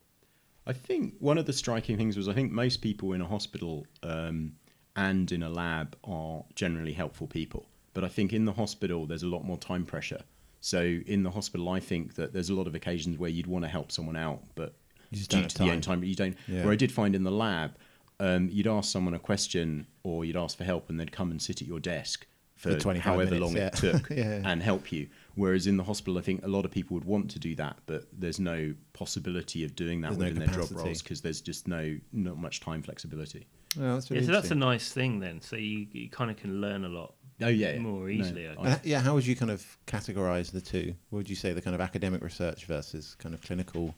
I 0.67 0.73
think 0.73 1.15
one 1.21 1.39
of 1.39 1.47
the 1.47 1.53
striking 1.53 1.97
things 1.97 2.17
was 2.17 2.29
I 2.29 2.33
think 2.33 2.51
most 2.53 2.79
people 2.79 3.13
in 3.13 3.21
a 3.21 3.27
hospital 3.27 3.87
um, 4.03 4.53
and 4.97 5.31
in 5.31 5.43
a 5.43 5.49
lab 5.49 5.97
are 6.05 6.45
generally 6.55 6.93
helpful 6.93 7.27
people. 7.27 7.67
But 7.95 8.05
I 8.05 8.09
think 8.09 8.33
in 8.33 8.45
the 8.45 8.53
hospital, 8.53 9.07
there's 9.07 9.23
a 9.23 9.29
lot 9.29 9.45
more 9.45 9.57
time 9.57 9.87
pressure. 9.87 10.21
So 10.61 10.81
in 11.07 11.23
the 11.23 11.31
hospital, 11.31 11.69
I 11.69 11.81
think 11.81 12.17
that 12.17 12.33
there's 12.33 12.51
a 12.51 12.55
lot 12.55 12.67
of 12.67 12.75
occasions 12.75 13.17
where 13.17 13.31
you'd 13.31 13.47
want 13.47 13.65
to 13.65 13.69
help 13.69 13.93
someone 13.93 14.17
out, 14.17 14.43
but 14.55 14.75
You 15.11 15.19
just 15.19 15.31
due 15.31 15.37
don't 15.37 15.43
have 15.45 15.53
to 15.53 15.59
the 15.59 15.65
own 15.65 15.81
time. 15.81 15.81
time, 15.81 16.01
but 16.01 16.09
you 16.09 16.15
don't. 16.15 16.37
Yeah. 16.49 16.65
Where 16.65 16.73
I 16.73 16.77
did 16.77 16.93
find 16.93 17.15
in 17.15 17.25
the 17.25 17.31
lab, 17.31 17.77
um, 18.21 18.49
you'd 18.51 18.67
ask 18.67 18.91
someone 18.91 19.15
a 19.15 19.19
question 19.19 19.87
or 20.03 20.25
you'd 20.25 20.37
ask 20.37 20.57
for 20.57 20.65
help, 20.65 20.89
and 20.91 20.99
they'd 20.99 21.13
come 21.13 21.31
and 21.31 21.41
sit 21.41 21.61
at 21.63 21.69
your 21.69 21.81
desk 21.81 22.27
for, 22.57 22.79
For 22.81 22.95
however 22.95 23.33
minutes, 23.33 23.41
long 23.43 23.57
yeah. 23.57 23.67
it 23.67 23.75
took 23.77 24.11
Yeah. 24.11 24.41
and 24.45 24.63
help 24.63 24.91
you. 24.91 25.09
Whereas 25.35 25.67
in 25.67 25.77
the 25.77 25.85
hospital, 25.85 26.17
I 26.17 26.23
think 26.23 26.43
a 26.43 26.49
lot 26.49 26.65
of 26.65 26.71
people 26.71 26.95
would 26.95 27.05
want 27.05 27.31
to 27.33 27.39
do 27.39 27.55
that, 27.57 27.77
but 27.85 28.07
there's 28.19 28.41
no 28.41 28.73
possibility 28.95 29.63
of 29.65 29.77
doing 29.77 30.01
that 30.01 30.09
There's 30.13 30.19
no 30.19 30.25
within 30.41 30.51
their 30.51 30.63
job 30.63 30.71
roles 30.77 31.03
because 31.03 31.21
there's 31.21 31.43
just 31.43 31.69
no 31.69 31.99
not 32.13 32.39
much 32.39 32.61
time 32.61 32.83
flexibility. 32.83 33.47
Well, 33.77 33.95
that's 33.97 34.11
Yeah, 34.11 34.23
so 34.23 34.33
that's 34.33 34.51
a 34.51 34.55
nice 34.55 34.91
thing 34.91 35.21
then. 35.21 35.43
So 35.43 35.57
you, 35.57 35.87
you 35.93 36.09
kind 36.09 36.31
of 36.31 36.39
can 36.39 36.63
learn 36.63 36.87
a 36.87 36.89
lot 36.89 37.13
Oh 37.43 37.49
yeah, 37.49 37.73
yeah. 37.75 37.79
more 37.81 38.05
No, 38.05 38.09
easily. 38.09 38.49
I 38.49 38.53
I- 38.59 38.65
guess. 38.65 38.81
yeah, 38.85 39.01
how 39.01 39.13
would 39.15 39.27
you 39.27 39.37
kind 39.37 39.51
of 39.51 39.77
categorize 39.87 40.51
the 40.51 40.63
two? 40.63 40.95
What 41.11 41.19
would 41.19 41.29
you 41.29 41.37
say 41.37 41.53
the 41.53 41.61
kind 41.61 41.75
of 41.75 41.83
academic 41.83 42.23
research 42.23 42.65
versus 42.65 43.15
kind 43.19 43.35
of 43.35 43.43
clinical 43.43 43.95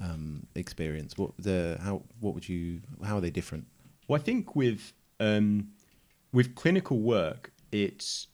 um, 0.00 0.46
experience? 0.54 1.16
What 1.18 1.32
the 1.38 1.78
how 1.82 2.02
what 2.20 2.34
would 2.34 2.48
you 2.48 2.80
how 3.04 3.16
are 3.16 3.20
they 3.20 3.30
different? 3.30 3.66
Well, 4.08 4.20
I 4.20 4.22
think 4.24 4.56
with 4.56 4.92
um, 5.20 5.68
with 6.32 6.54
clinical 6.54 7.00
work, 7.00 7.52
it's 7.72 8.26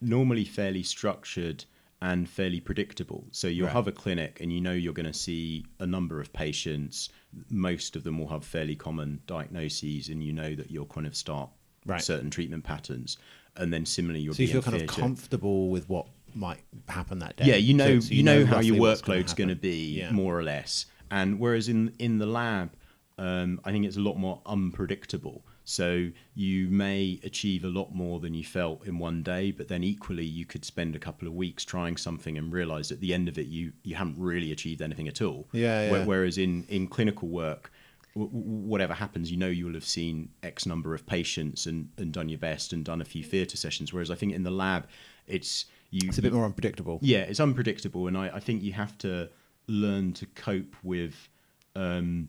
normally 0.00 0.44
fairly 0.44 0.82
structured 0.82 1.64
and 2.02 2.28
fairly 2.28 2.60
predictable. 2.60 3.24
So 3.30 3.46
you'll 3.48 3.66
Right. 3.66 3.72
have 3.74 3.88
a 3.88 3.92
clinic, 3.92 4.40
and 4.40 4.52
you 4.52 4.60
know 4.60 4.72
you're 4.72 4.92
going 4.92 5.06
to 5.06 5.14
see 5.14 5.64
a 5.78 5.86
number 5.86 6.20
of 6.20 6.32
patients. 6.32 7.08
Most 7.50 7.96
of 7.96 8.04
them 8.04 8.18
will 8.18 8.28
have 8.28 8.44
fairly 8.44 8.76
common 8.76 9.20
diagnoses, 9.26 10.08
and 10.08 10.22
you 10.22 10.32
know 10.32 10.54
that 10.54 10.70
you'll 10.70 10.86
kind 10.86 11.06
of 11.06 11.14
start 11.16 11.50
Right. 11.86 12.02
certain 12.02 12.30
treatment 12.30 12.64
patterns, 12.64 13.18
and 13.56 13.72
then 13.72 13.84
similarly 13.86 14.20
you'll 14.20 14.34
So 14.34 14.42
you 14.42 14.48
be 14.48 14.52
feel 14.52 14.62
in 14.62 14.70
kind 14.70 14.82
of 14.90 14.96
comfortable 14.96 15.68
with 15.70 15.88
what 15.88 16.06
might 16.34 16.60
happen 16.88 17.18
that 17.20 17.36
day. 17.36 17.44
Yeah, 17.46 17.56
you 17.56 17.74
know, 17.74 18.00
So- 18.00 18.08
so 18.08 18.14
you, 18.14 18.22
know, 18.22 18.44
how 18.46 18.60
your 18.60 18.76
workload's 18.76 19.34
going 19.34 19.50
to 19.50 19.54
be 19.54 19.98
Yeah. 19.98 20.10
more 20.10 20.38
or 20.38 20.42
less. 20.42 20.86
And 21.10 21.38
whereas 21.38 21.68
in 21.68 21.92
in 21.98 22.18
the 22.18 22.26
lab, 22.26 22.72
um, 23.18 23.60
I 23.64 23.70
think 23.72 23.86
it's 23.86 23.96
a 23.96 24.00
lot 24.00 24.16
more 24.16 24.40
unpredictable. 24.46 25.44
So 25.64 26.10
you 26.34 26.68
may 26.68 27.20
achieve 27.24 27.64
a 27.64 27.68
lot 27.68 27.94
more 27.94 28.20
than 28.20 28.34
you 28.34 28.44
felt 28.44 28.86
in 28.86 28.98
one 28.98 29.22
day, 29.22 29.50
but 29.50 29.68
then 29.68 29.82
equally 29.82 30.24
you 30.24 30.44
could 30.44 30.64
spend 30.64 30.94
a 30.94 30.98
couple 30.98 31.26
of 31.26 31.34
weeks 31.34 31.64
trying 31.64 31.96
something 31.96 32.36
and 32.36 32.52
realize 32.52 32.92
at 32.92 33.00
the 33.00 33.14
end 33.14 33.28
of 33.28 33.38
it 33.38 33.46
you 33.46 33.72
you 33.82 33.94
haven't 33.94 34.16
really 34.18 34.52
achieved 34.52 34.82
anything 34.82 35.08
at 35.08 35.22
all. 35.22 35.48
Yeah, 35.52 35.90
yeah. 35.90 36.04
Whereas 36.04 36.38
in 36.38 36.64
in 36.68 36.88
clinical 36.88 37.28
work. 37.28 37.70
Whatever 38.16 38.94
happens, 38.94 39.28
you 39.32 39.36
know 39.36 39.48
you 39.48 39.66
will 39.66 39.74
have 39.74 39.84
seen 39.84 40.28
X 40.44 40.66
number 40.66 40.94
of 40.94 41.04
patients 41.04 41.66
and, 41.66 41.88
and 41.98 42.12
done 42.12 42.28
your 42.28 42.38
best 42.38 42.72
and 42.72 42.84
done 42.84 43.00
a 43.00 43.04
few 43.04 43.24
theatre 43.24 43.56
sessions. 43.56 43.92
Whereas 43.92 44.08
I 44.08 44.14
think 44.14 44.34
in 44.34 44.44
the 44.44 44.52
lab, 44.52 44.86
it's 45.26 45.64
you. 45.90 46.08
It's 46.08 46.18
a 46.18 46.22
bit 46.22 46.32
more 46.32 46.44
unpredictable. 46.44 47.00
Yeah, 47.02 47.22
it's 47.22 47.40
unpredictable, 47.40 48.06
and 48.06 48.16
I, 48.16 48.30
I 48.34 48.38
think 48.38 48.62
you 48.62 48.72
have 48.72 48.96
to 48.98 49.30
learn 49.66 50.12
to 50.14 50.26
cope 50.26 50.74
with. 50.82 51.28
Um, 51.76 52.28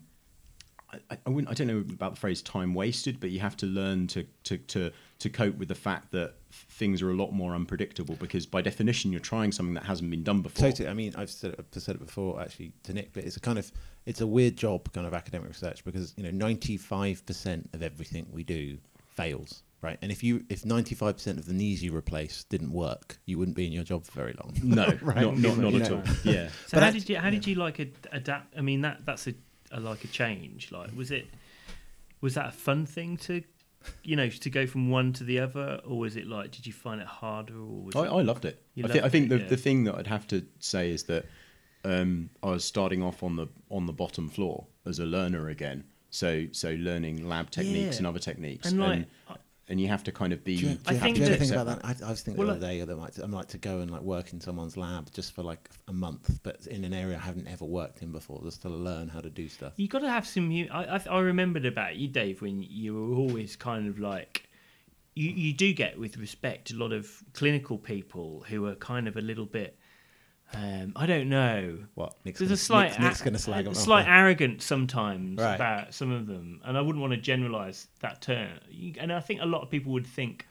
I, 0.91 1.17
I, 1.25 1.29
wouldn't, 1.29 1.49
I 1.49 1.53
don't 1.53 1.67
know 1.67 1.79
about 1.79 2.13
the 2.13 2.19
phrase 2.19 2.41
"time 2.41 2.73
wasted," 2.73 3.19
but 3.19 3.31
you 3.31 3.39
have 3.39 3.57
to 3.57 3.65
learn 3.65 4.07
to, 4.07 4.25
to, 4.45 4.57
to, 4.57 4.91
to 5.19 5.29
cope 5.29 5.57
with 5.57 5.67
the 5.67 5.75
fact 5.75 6.11
that 6.11 6.35
things 6.51 7.01
are 7.01 7.09
a 7.09 7.15
lot 7.15 7.31
more 7.31 7.53
unpredictable 7.53 8.15
because, 8.15 8.45
by 8.45 8.61
definition, 8.61 9.11
you're 9.11 9.19
trying 9.19 9.51
something 9.51 9.73
that 9.73 9.83
hasn't 9.83 10.09
been 10.09 10.23
done 10.23 10.41
before. 10.41 10.69
Totally. 10.69 10.87
I 10.87 10.93
mean, 10.93 11.13
I've 11.17 11.29
said 11.29 11.53
it, 11.53 11.59
I've 11.59 11.81
said 11.81 11.95
it 11.95 12.05
before 12.05 12.39
actually 12.39 12.71
to 12.83 12.93
Nick, 12.93 13.13
but 13.13 13.23
it's 13.23 13.35
a 13.35 13.41
kind 13.41 13.59
of 13.59 13.71
it's 14.05 14.21
a 14.21 14.27
weird 14.27 14.55
job, 14.55 14.91
kind 14.93 15.07
of 15.07 15.13
academic 15.13 15.49
research, 15.49 15.83
because 15.83 16.13
you 16.15 16.23
know 16.23 16.31
ninety 16.31 16.77
five 16.77 17.25
percent 17.25 17.69
of 17.73 17.83
everything 17.83 18.27
we 18.31 18.43
do 18.43 18.77
fails, 19.15 19.63
right? 19.85 19.97
And 20.01 20.11
if 20.11 20.23
you 20.23 20.43
if 20.49 20.65
ninety 20.65 20.95
five 20.95 21.15
percent 21.17 21.37
of 21.39 21.45
the 21.45 21.53
knees 21.53 21.83
you 21.83 21.95
replace 21.95 22.43
didn't 22.45 22.71
work, 22.71 23.17
you 23.25 23.37
wouldn't 23.37 23.55
be 23.57 23.65
in 23.65 23.71
your 23.71 23.83
job 23.83 24.05
for 24.05 24.11
very 24.13 24.33
long. 24.41 24.53
No, 24.63 24.85
Right. 25.01 25.21
not, 25.21 25.37
not, 25.37 25.57
not 25.57 25.73
at 25.81 25.91
all. 25.91 26.03
Yeah. 26.23 26.49
So 26.67 26.75
But 26.77 26.83
how 26.83 26.91
did 26.91 27.07
you 27.09 27.17
how 27.17 27.29
did 27.29 27.45
you 27.47 27.55
like 27.55 27.79
ad- 27.79 28.07
adapt? 28.11 28.57
I 28.57 28.61
mean 28.61 28.81
that 28.81 29.05
that's 29.05 29.27
a, 29.27 29.33
a 29.71 29.79
like 29.79 30.03
a 30.03 30.07
change. 30.07 30.71
Like 30.71 30.89
was 30.95 31.11
it 31.11 31.27
was 32.21 32.33
that 32.35 32.47
a 32.47 32.51
fun 32.51 32.85
thing 32.85 33.17
to 33.17 33.41
you 34.03 34.15
know 34.15 34.29
to 34.29 34.49
go 34.49 34.65
from 34.65 34.89
one 34.89 35.13
to 35.13 35.23
the 35.23 35.39
other, 35.39 35.79
or 35.85 35.99
was 35.99 36.15
it 36.15 36.25
like 36.27 36.51
did 36.51 36.65
you 36.65 36.73
find 36.73 36.99
it 37.01 37.07
harder, 37.07 37.55
or 37.55 37.83
was 37.85 37.95
I, 37.95 38.05
it, 38.05 38.09
I 38.09 38.21
loved 38.21 38.45
it. 38.45 38.61
You 38.73 38.85
I, 38.85 38.87
thi- 38.87 39.01
I 39.01 39.09
think 39.09 39.25
it, 39.25 39.29
the, 39.29 39.37
yeah. 39.39 39.47
the 39.47 39.57
thing 39.57 39.83
that 39.85 39.95
I'd 39.95 40.07
have 40.07 40.25
to 40.27 40.43
say 40.59 40.89
is 40.91 41.03
that 41.03 41.25
um, 41.83 42.29
I 42.41 42.47
was 42.49 42.63
starting 42.65 43.03
off 43.03 43.21
on 43.21 43.35
the 43.35 43.47
on 43.69 43.85
the 43.85 43.93
bottom 43.93 44.27
floor 44.29 44.65
as 44.87 44.97
a 44.99 45.05
learner 45.05 45.49
again. 45.49 45.83
So 46.09 46.47
so 46.51 46.71
learning 46.71 47.27
lab 47.27 47.51
techniques 47.51 47.95
Yeah. 47.95 47.97
and 47.99 48.07
other 48.07 48.19
techniques, 48.19 48.71
And, 48.71 48.81
and 48.81 48.99
like, 49.01 49.07
I- 49.29 49.35
and, 49.67 49.79
you 49.79 49.87
have 49.87 50.03
to 50.03 50.11
kind 50.11 50.33
of 50.33 50.43
be. 50.43 50.57
Do 50.57 50.67
you, 50.67 50.73
do 50.75 50.79
I 50.87 50.93
you, 50.93 50.99
think 50.99 51.17
do 51.17 51.23
you 51.23 51.35
think 51.35 51.51
about 51.51 51.65
that? 51.65 51.79
I, 51.83 52.07
I 52.07 52.09
was 52.09 52.21
thinking 52.21 52.37
Well, 52.37 52.55
the 52.55 52.65
other 52.65 52.67
day 52.67 52.79
that 52.81 52.91
I 52.91 52.95
might, 52.95 53.19
I 53.23 53.25
might 53.27 53.49
to 53.49 53.57
go 53.57 53.79
and 53.79 53.89
like 53.91 54.01
work 54.01 54.33
in 54.33 54.41
someone's 54.41 54.77
lab 54.77 55.11
just 55.13 55.33
for 55.33 55.43
like 55.43 55.69
a 55.87 55.93
month, 55.93 56.39
but 56.43 56.65
in 56.67 56.83
an 56.83 56.93
area 56.93 57.17
I 57.17 57.25
haven't 57.25 57.47
ever 57.47 57.65
worked 57.65 58.01
in 58.01 58.11
before, 58.11 58.41
just 58.43 58.61
to 58.63 58.69
learn 58.69 59.07
how 59.07 59.21
to 59.21 59.29
do 59.29 59.47
stuff. 59.47 59.73
You 59.77 59.87
got 59.87 59.99
to 59.99 60.09
have 60.09 60.27
some. 60.27 60.51
I, 60.71 60.95
I 60.95 61.01
I 61.09 61.19
remembered 61.19 61.65
about 61.65 61.95
you, 61.95 62.07
Dave, 62.07 62.41
when 62.41 62.61
you 62.61 62.93
were 62.93 63.15
always 63.15 63.55
kind 63.55 63.87
of 63.87 63.99
like. 63.99 64.49
You, 65.17 65.29
you 65.29 65.53
do 65.53 65.71
get, 65.71 65.97
with 65.97 66.17
respect, 66.17 66.71
a 66.71 66.75
lot 66.75 66.91
of 66.91 67.23
clinical 67.31 67.77
people 67.77 68.43
who 68.49 68.65
are 68.65 68.75
kind 68.75 69.07
of 69.07 69.15
a 69.15 69.21
little 69.21 69.45
bit. 69.45 69.79
Um, 70.53 70.93
I 70.95 71.05
don't 71.05 71.27
know. 71.27 71.79
What? 71.95 72.15
Nick's 72.23 72.39
There's 72.39 72.49
gonna, 72.49 72.53
a 72.53 72.57
slight, 72.57 72.91
Nick's, 72.91 72.99
Nick's 73.03 73.21
a- 73.21 73.23
gonna 73.25 73.39
slag 73.39 73.61
a 73.61 73.63
them 73.65 73.73
slight 73.73 74.07
arrogance 74.07 74.63
sometimes 74.63 75.41
Right. 75.41 75.55
about 75.55 75.93
some 75.93 76.11
of 76.11 76.27
them, 76.27 76.61
and 76.63 76.77
I 76.77 76.81
wouldn't 76.81 77.01
want 77.01 77.11
to 77.13 77.17
generalise 77.19 77.87
that 78.01 78.21
term. 78.21 78.51
And 78.99 79.11
I 79.11 79.19
think 79.19 79.41
a 79.41 79.45
lot 79.45 79.61
of 79.63 79.69
people 79.69 79.91
would 79.93 80.07
think, 80.07 80.45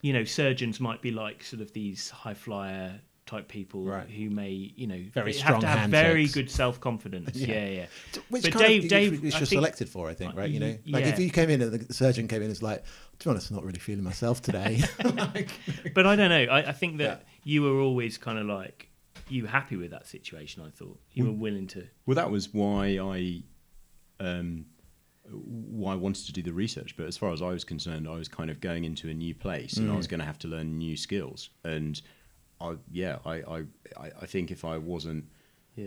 you 0.00 0.12
know, 0.12 0.24
surgeons 0.24 0.80
might 0.80 1.02
be 1.02 1.10
like 1.10 1.42
sort 1.44 1.60
of 1.60 1.72
these 1.72 2.08
high 2.10 2.34
flyer 2.34 3.00
type 3.26 3.46
people 3.46 3.84
Right. 3.84 4.08
who 4.08 4.28
may, 4.30 4.50
you 4.74 4.86
know, 4.88 5.00
Very 5.12 5.32
strong 5.32 5.54
have 5.54 5.60
to 5.60 5.66
have 5.66 5.90
very 5.90 6.26
good 6.26 6.50
self 6.50 6.80
confidence. 6.80 7.36
Yeah. 7.36 7.46
yeah, 7.48 7.68
yeah. 7.68 7.86
Which 8.28 8.42
But 8.44 8.56
Dave- 8.58 8.84
of, 8.84 8.88
Dave, 8.90 9.22
which 9.22 9.34
I 9.34 9.44
selected 9.44 9.88
for, 9.88 10.08
I 10.08 10.14
think, 10.14 10.34
right? 10.34 10.48
You 10.50 10.60
know, 10.60 10.78
like 10.86 11.04
if 11.04 11.18
you 11.18 11.30
came 11.30 11.50
in 11.50 11.60
and 11.62 11.72
the 11.72 11.92
surgeon 11.94 12.26
came 12.26 12.38
in, 12.38 12.42
and 12.44 12.50
was 12.50 12.62
like, 12.62 12.82
to 13.18 13.24
be 13.26 13.30
honest, 13.30 13.50
I'm 13.50 13.56
not 13.56 13.64
really 13.64 13.78
feeling 13.78 14.02
myself 14.02 14.40
today. 14.40 14.82
like, 15.04 15.50
But 15.94 16.06
I 16.06 16.16
don't 16.16 16.30
know. 16.30 16.44
I, 16.52 16.68
I 16.70 16.72
think 16.72 16.98
that 16.98 17.24
Yeah. 17.26 17.38
you 17.44 17.62
were 17.62 17.80
always 17.80 18.16
kind 18.18 18.38
of 18.38 18.46
like 18.46 18.88
you 19.30 19.42
were 19.44 19.48
happy 19.48 19.76
with 19.76 19.90
that 19.92 20.06
situation. 20.06 20.62
I 20.66 20.70
thought 20.70 20.98
you 21.12 21.24
were 21.26 21.32
willing 21.32 21.66
to. 21.68 21.86
Well, 22.06 22.14
that 22.16 22.30
was 22.30 22.52
why 22.52 22.98
I, 22.98 23.42
um, 24.18 24.66
why 25.30 25.92
I 25.92 25.96
wanted 25.96 26.26
to 26.26 26.32
do 26.32 26.42
the 26.42 26.52
research. 26.52 26.96
But 26.96 27.06
as 27.06 27.16
far 27.16 27.32
as 27.32 27.40
I 27.42 27.48
was 27.48 27.64
concerned, 27.64 28.08
I 28.08 28.14
was 28.16 28.28
kind 28.28 28.50
of 28.50 28.60
going 28.60 28.84
into 28.84 29.08
a 29.08 29.14
new 29.14 29.34
place, 29.34 29.76
and 29.76 29.90
I 29.90 29.96
was 29.96 30.06
going 30.06 30.20
to 30.20 30.26
have 30.26 30.38
to 30.40 30.48
learn 30.48 30.78
new 30.78 30.96
skills. 30.96 31.50
And 31.64 32.00
I, 32.60 32.76
yeah, 32.90 33.18
I, 33.24 33.34
I, 33.34 33.58
I 33.96 34.10
I 34.22 34.26
think 34.26 34.50
if 34.50 34.64
I 34.64 34.76
wasn't 34.78 35.24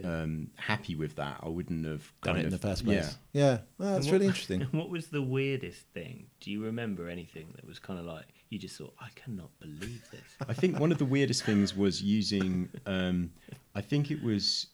um, 0.04 0.50
happy 0.56 0.96
with 0.96 1.16
that, 1.18 1.38
I 1.44 1.50
wouldn't 1.50 1.86
have 1.86 2.12
Done 2.24 2.38
it 2.38 2.40
in 2.42 2.46
of- 2.48 2.52
the 2.54 2.58
first 2.68 2.84
place. 2.86 3.16
Yeah, 3.34 3.60
Well, 3.78 3.94
that's 3.94 4.06
what- 4.08 4.14
really 4.14 4.26
interesting. 4.32 4.62
What 4.72 4.90
was 4.90 5.08
the 5.08 5.22
weirdest 5.22 5.82
thing? 5.94 6.28
Do 6.40 6.50
you 6.52 6.64
remember 6.64 7.08
anything 7.10 7.48
that 7.56 7.68
was 7.68 7.78
kind 7.80 8.00
of 8.00 8.06
like 8.06 8.43
you 8.54 8.60
just 8.60 8.78
thought, 8.78 8.94
I 9.00 9.10
cannot 9.16 9.50
believe 9.60 10.04
this? 10.12 10.22
I 10.48 10.54
think 10.54 10.80
one 10.80 10.92
of 10.92 11.00
the 11.00 11.06
weirdest 11.06 11.44
things 11.44 11.76
was 11.76 12.02
using. 12.02 12.70
Um, 12.86 13.32
I 13.76 13.82
think 13.82 14.12
it 14.12 14.24
was 14.24 14.68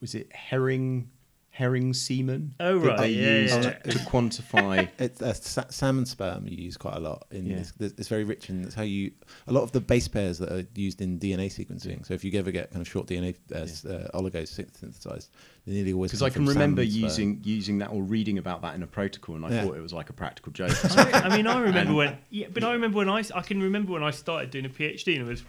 was 0.00 0.14
it 0.14 0.34
herring 0.34 1.10
herring 1.54 1.92
semen. 1.92 2.54
Oh, 2.60 2.78
that 2.78 2.86
right, 2.86 2.98
They 3.00 3.08
yeah, 3.10 3.40
used 3.42 3.62
yeah. 3.62 3.78
to 3.92 3.98
quantify. 3.98 4.88
It's 4.98 5.20
uh, 5.20 5.34
sa- 5.34 5.68
salmon 5.68 6.06
sperm 6.06 6.46
you 6.48 6.56
use 6.56 6.78
quite 6.78 6.96
a 6.96 7.00
lot. 7.00 7.26
In 7.30 7.44
Yeah. 7.46 7.56
it's, 7.58 7.72
it's 7.78 8.08
very 8.08 8.24
rich, 8.24 8.48
and 8.48 8.64
it's 8.64 8.74
how 8.74 8.82
you 8.82 9.12
a 9.46 9.52
lot 9.52 9.62
of 9.62 9.72
the 9.72 9.80
base 9.80 10.08
pairs 10.08 10.38
that 10.38 10.50
are 10.50 10.64
used 10.74 11.02
in 11.02 11.18
DNA 11.18 11.46
sequencing. 11.46 12.06
So 12.06 12.14
if 12.14 12.24
you 12.24 12.32
ever 12.38 12.50
get 12.50 12.70
kind 12.70 12.80
of 12.80 12.88
short 12.88 13.06
DNA 13.06 13.34
uh, 13.54 13.58
s- 13.58 13.84
uh, 13.84 14.08
oligos 14.14 14.48
synthesized, 14.48 15.30
they 15.66 15.72
nearly 15.74 15.92
always 15.92 16.10
Because 16.10 16.22
I 16.22 16.30
can 16.30 16.46
remember 16.46 16.82
sperm. 16.86 17.02
using 17.04 17.40
using 17.44 17.78
that 17.78 17.90
or 17.90 18.02
reading 18.02 18.38
about 18.38 18.62
that 18.62 18.74
in 18.74 18.82
a 18.82 18.86
protocol, 18.86 19.36
and 19.36 19.44
I 19.44 19.50
Yeah. 19.50 19.64
thought 19.64 19.76
it 19.76 19.82
was 19.82 19.92
like 19.92 20.08
a 20.08 20.14
practical 20.14 20.52
joke. 20.52 20.72
I 20.96 21.36
mean, 21.36 21.46
I 21.46 21.60
remember 21.60 21.92
when, 21.94 22.16
yeah, 22.30 22.46
but 22.52 22.64
I 22.64 22.72
remember 22.72 22.96
when 22.98 23.10
I, 23.10 23.22
I 23.34 23.42
can 23.42 23.62
remember 23.62 23.92
when 23.92 24.02
I 24.02 24.10
started 24.10 24.50
doing 24.50 24.64
a 24.64 24.70
PhD 24.70 25.18
and 25.18 25.26
it 25.26 25.30
was, 25.30 25.44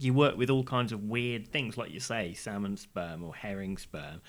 you 0.00 0.14
work 0.14 0.36
with 0.36 0.50
all 0.50 0.64
kinds 0.64 0.92
of 0.92 1.04
weird 1.04 1.46
things, 1.48 1.76
like 1.76 1.92
you 1.92 2.00
say, 2.00 2.32
salmon 2.34 2.76
sperm 2.76 3.22
or 3.22 3.34
herring 3.34 3.76
sperm, 3.76 4.20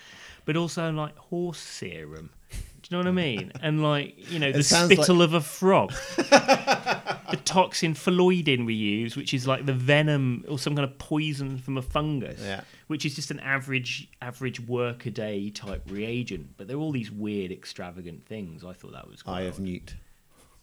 but 0.45 0.55
also 0.57 0.91
like 0.91 1.17
horse 1.17 1.59
serum. 1.59 2.29
Do 2.49 2.57
you 2.89 2.97
know 2.97 2.97
what 2.99 3.07
I 3.07 3.11
mean? 3.11 3.51
And 3.61 3.81
like, 3.83 4.31
you 4.31 4.39
know, 4.39 4.51
the 4.51 4.63
spittle 4.63 5.21
of 5.21 5.33
a 5.33 5.41
frog. 5.41 5.93
the 6.17 7.39
toxin 7.45 7.93
phalloidin 7.93 8.65
we 8.65 8.73
use, 8.73 9.15
which 9.15 9.33
is 9.33 9.47
like 9.47 9.65
the 9.65 9.73
venom 9.73 10.43
or 10.49 10.59
some 10.59 10.75
kind 10.75 10.83
of 10.89 10.97
poison 10.97 11.57
from 11.57 11.77
a 11.77 11.81
fungus, 11.81 12.41
Yeah. 12.41 12.61
which 12.87 13.05
is 13.05 13.15
just 13.15 13.31
an 13.31 13.39
average 13.39 14.09
average 14.21 14.59
workaday 14.59 15.49
type 15.51 15.83
reagent. 15.89 16.57
But 16.57 16.67
they're 16.67 16.77
all 16.77 16.91
these 16.91 17.11
weird, 17.11 17.51
extravagant 17.51 18.25
things. 18.25 18.65
I 18.65 18.73
thought 18.73 18.91
that 18.93 19.07
was 19.07 19.21
quite 19.21 19.43
of 19.43 19.55
odd. 19.55 19.61
Newt. 19.61 19.95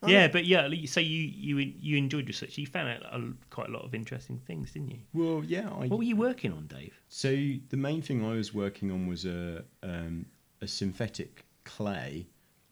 Yeah, 0.06 0.28
but 0.28 0.46
yeah, 0.46 0.68
so 0.86 1.00
you 1.00 1.22
you 1.22 1.58
you 1.80 1.98
enjoyed 1.98 2.22
your 2.22 2.28
research. 2.28 2.58
You 2.58 2.68
found 2.68 2.90
out 2.90 3.04
a, 3.04 3.34
quite 3.50 3.70
a 3.70 3.72
lot 3.72 3.84
of 3.84 3.96
interesting 3.96 4.40
things, 4.46 4.72
didn't 4.72 4.90
you? 4.90 5.00
well, 5.14 5.44
yeah. 5.46 5.70
I, 5.70 5.88
What 5.88 5.98
were 5.98 6.04
you 6.04 6.16
working 6.16 6.52
on, 6.52 6.68
Dave? 6.68 7.00
So 7.10 7.30
the 7.70 7.78
main 7.78 8.02
thing 8.02 8.24
I 8.24 8.34
was 8.34 8.54
working 8.54 8.92
on 8.92 9.08
was 9.08 9.26
a 9.26 9.64
um, 9.84 10.26
a 10.62 10.68
synthetic 10.68 11.46
clay 11.64 12.28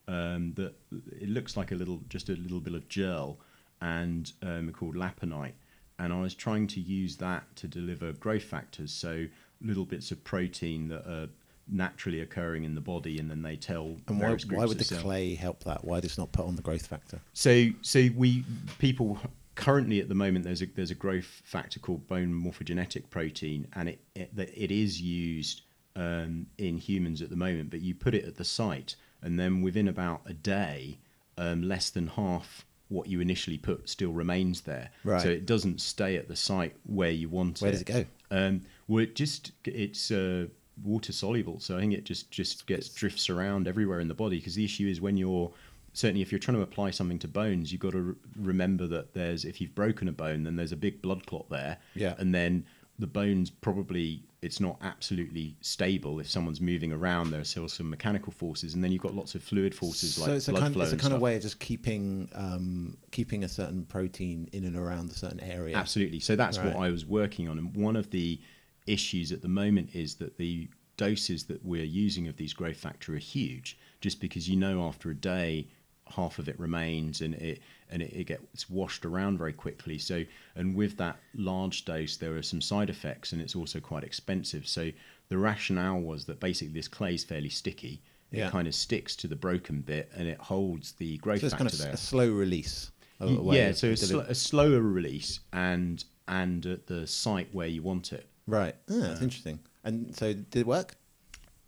um, 0.08 0.52
that 0.54 0.74
it 1.20 1.28
looks 1.28 1.56
like 1.56 1.72
a 1.72 1.74
little 1.74 2.00
just 2.08 2.28
a 2.28 2.34
little 2.34 2.60
bit 2.60 2.74
of 2.74 2.88
gel 2.88 3.38
and 3.80 4.32
um, 4.42 4.70
called 4.72 4.94
laponite, 4.94 5.54
and 5.98 6.12
I 6.12 6.20
was 6.20 6.34
trying 6.34 6.66
to 6.68 6.80
use 6.80 7.16
that 7.16 7.44
to 7.56 7.68
deliver 7.68 8.12
growth 8.12 8.44
factors, 8.44 8.92
so 8.92 9.26
little 9.60 9.84
bits 9.84 10.10
of 10.10 10.22
protein 10.24 10.88
that 10.88 11.06
are 11.06 11.28
naturally 11.68 12.20
occurring 12.20 12.64
in 12.64 12.74
the 12.74 12.80
body, 12.80 13.18
and 13.18 13.30
then 13.30 13.42
they 13.42 13.56
tell 13.56 13.96
And 14.08 14.20
why, 14.20 14.36
why 14.50 14.64
would 14.64 14.78
the 14.78 14.82
of 14.82 14.86
cells. 14.86 15.02
clay 15.02 15.34
help 15.34 15.64
that? 15.64 15.84
Why 15.84 16.00
does 16.00 16.12
it 16.12 16.18
not 16.18 16.32
put 16.32 16.46
on 16.46 16.56
the 16.56 16.62
growth 16.62 16.86
factor? 16.86 17.20
So, 17.32 17.68
so 17.82 18.08
we 18.16 18.44
people 18.78 19.18
currently 19.54 20.00
at 20.00 20.08
the 20.08 20.14
moment 20.14 20.44
there's 20.44 20.62
a 20.62 20.66
there's 20.66 20.90
a 20.90 20.96
growth 20.96 21.42
factor 21.44 21.78
called 21.78 22.06
bone 22.06 22.32
morphogenetic 22.32 23.08
protein, 23.10 23.66
and 23.74 23.88
it 23.88 24.00
it, 24.14 24.30
it 24.36 24.70
is 24.70 25.00
used 25.00 25.62
um, 25.96 26.46
in 26.58 26.76
humans 26.78 27.22
at 27.22 27.30
the 27.30 27.36
moment. 27.36 27.70
But 27.70 27.80
you 27.80 27.94
put 27.94 28.14
it 28.14 28.24
at 28.24 28.36
the 28.36 28.44
site, 28.44 28.96
and 29.22 29.38
then 29.38 29.62
within 29.62 29.88
about 29.88 30.22
a 30.26 30.34
day, 30.34 30.98
um, 31.38 31.62
less 31.62 31.90
than 31.90 32.08
half 32.08 32.64
what 32.88 33.08
you 33.08 33.20
initially 33.20 33.56
put 33.58 33.88
still 33.88 34.12
remains 34.12 34.60
there. 34.62 34.90
Right. 35.04 35.20
So 35.22 35.28
it 35.28 35.46
doesn't 35.46 35.80
stay 35.80 36.16
at 36.16 36.28
the 36.28 36.36
site 36.36 36.76
where 36.84 37.10
you 37.10 37.28
want 37.28 37.60
Where 37.60 37.70
it. 37.70 37.72
does 37.72 37.80
it 37.80 37.86
go? 37.86 38.04
Um, 38.30 38.60
well, 38.86 39.02
it 39.02 39.14
just 39.14 39.52
it's 39.64 40.10
uh, 40.10 40.46
water 40.82 41.12
soluble, 41.12 41.60
so 41.60 41.76
I 41.76 41.80
think 41.80 41.92
it 41.94 42.04
just 42.04 42.30
just 42.30 42.66
gets 42.66 42.88
drifts 42.88 43.30
around 43.30 43.68
everywhere 43.68 44.00
in 44.00 44.08
the 44.08 44.14
body. 44.14 44.38
Because 44.38 44.54
the 44.54 44.64
issue 44.64 44.88
is 44.88 45.00
when 45.00 45.16
you're 45.16 45.50
certainly 45.92 46.22
if 46.22 46.32
you're 46.32 46.38
trying 46.40 46.56
to 46.56 46.62
apply 46.62 46.90
something 46.90 47.18
to 47.20 47.28
bones, 47.28 47.70
you've 47.70 47.80
got 47.80 47.92
to 47.92 48.00
re- 48.00 48.14
remember 48.40 48.86
that 48.88 49.14
there's 49.14 49.44
if 49.44 49.60
you've 49.60 49.74
broken 49.74 50.08
a 50.08 50.12
bone, 50.12 50.42
then 50.42 50.56
there's 50.56 50.72
a 50.72 50.76
big 50.76 51.00
blood 51.02 51.26
clot 51.26 51.48
there, 51.50 51.78
Yeah. 51.94 52.14
and 52.18 52.34
then 52.34 52.64
the 52.98 53.06
bones 53.08 53.50
probably 53.50 54.22
it's 54.40 54.60
not 54.60 54.76
absolutely 54.82 55.56
stable 55.62 56.20
if 56.20 56.28
someone's 56.30 56.60
moving 56.60 56.92
around 56.92 57.30
there's 57.30 57.48
still 57.48 57.66
some 57.66 57.88
mechanical 57.90 58.30
forces 58.30 58.74
and 58.74 58.84
then 58.84 58.92
you've 58.92 59.00
got 59.02 59.14
lots 59.16 59.34
of 59.34 59.42
fluid 59.42 59.74
forces 59.74 60.16
like 60.18 60.28
so 60.28 60.34
it's 60.34 60.46
a 60.48 60.50
blood 60.52 60.60
kind, 60.62 60.74
flow 60.74 60.82
it's 60.84 60.92
a 60.92 60.96
kind 60.96 61.12
of 61.14 61.20
way 61.20 61.34
of 61.34 61.42
just 61.42 61.58
keeping 61.58 62.28
um, 62.34 62.96
keeping 63.10 63.42
a 63.42 63.48
certain 63.48 63.84
protein 63.86 64.48
in 64.52 64.64
and 64.64 64.76
around 64.76 65.10
a 65.10 65.14
certain 65.14 65.40
area. 65.40 65.74
Absolutely. 65.76 66.20
So 66.20 66.36
that's 66.36 66.58
Right. 66.58 66.66
what 66.66 66.76
I 66.76 66.90
was 66.90 67.04
working 67.06 67.48
on. 67.48 67.58
And 67.58 67.74
one 67.74 67.96
of 67.96 68.10
the 68.10 68.38
issues 68.86 69.32
at 69.32 69.42
the 69.42 69.48
moment 69.48 69.90
is 69.94 70.16
that 70.16 70.36
the 70.36 70.68
doses 70.96 71.44
that 71.44 71.64
we're 71.64 71.84
using 71.84 72.28
of 72.28 72.36
these 72.36 72.52
growth 72.52 72.76
factor 72.76 73.14
are 73.14 73.18
huge, 73.18 73.78
just 74.00 74.20
because 74.20 74.48
you 74.48 74.56
know 74.56 74.82
after 74.86 75.10
a 75.10 75.14
day 75.14 75.66
half 76.08 76.38
of 76.38 76.48
it 76.48 76.58
remains 76.60 77.20
and 77.22 77.34
it 77.34 77.60
and 77.90 78.02
it, 78.02 78.12
it 78.12 78.24
gets 78.24 78.68
washed 78.68 79.04
around 79.04 79.38
very 79.38 79.52
quickly. 79.52 79.98
So 79.98 80.24
and 80.54 80.74
with 80.74 80.96
that 80.98 81.18
large 81.34 81.84
dose 81.84 82.16
there 82.16 82.36
are 82.36 82.42
some 82.42 82.60
side 82.60 82.90
effects 82.90 83.32
and 83.32 83.40
it's 83.40 83.56
also 83.56 83.80
quite 83.80 84.04
expensive. 84.04 84.66
So 84.68 84.90
the 85.28 85.38
rationale 85.38 86.00
was 86.00 86.26
that 86.26 86.40
basically 86.40 86.74
this 86.74 86.88
clay 86.88 87.14
is 87.14 87.24
fairly 87.24 87.48
sticky. 87.48 88.02
Yeah. 88.30 88.48
It 88.48 88.50
kind 88.50 88.68
of 88.68 88.74
sticks 88.74 89.16
to 89.16 89.28
the 89.28 89.36
broken 89.36 89.80
bit 89.80 90.10
and 90.14 90.28
it 90.28 90.38
holds 90.38 90.92
the 90.92 91.16
growth 91.18 91.40
factor 91.40 91.48
there. 91.50 91.50
So 91.50 91.64
it's 91.64 91.72
factor 91.72 91.78
kind 91.78 91.80
of 91.80 91.86
there. 91.86 91.94
a 91.94 91.96
slow 91.96 92.30
release. 92.30 92.90
of 93.20 93.30
Y- 93.30 93.36
a 93.36 93.40
way 93.42 93.56
yeah, 93.56 93.72
so 93.72 93.88
a, 93.90 93.96
sl- 93.96 94.18
a 94.20 94.34
slower 94.34 94.80
release 94.80 95.40
and 95.52 96.04
and 96.28 96.66
at 96.66 96.86
the 96.86 97.06
site 97.06 97.48
where 97.52 97.68
you 97.68 97.82
want 97.82 98.12
it. 98.12 98.28
Right. 98.46 98.74
Ah, 98.90 98.94
that's 98.94 99.22
interesting. 99.22 99.58
And 99.84 100.14
so 100.16 100.32
did 100.32 100.56
it 100.56 100.66
work? 100.66 100.96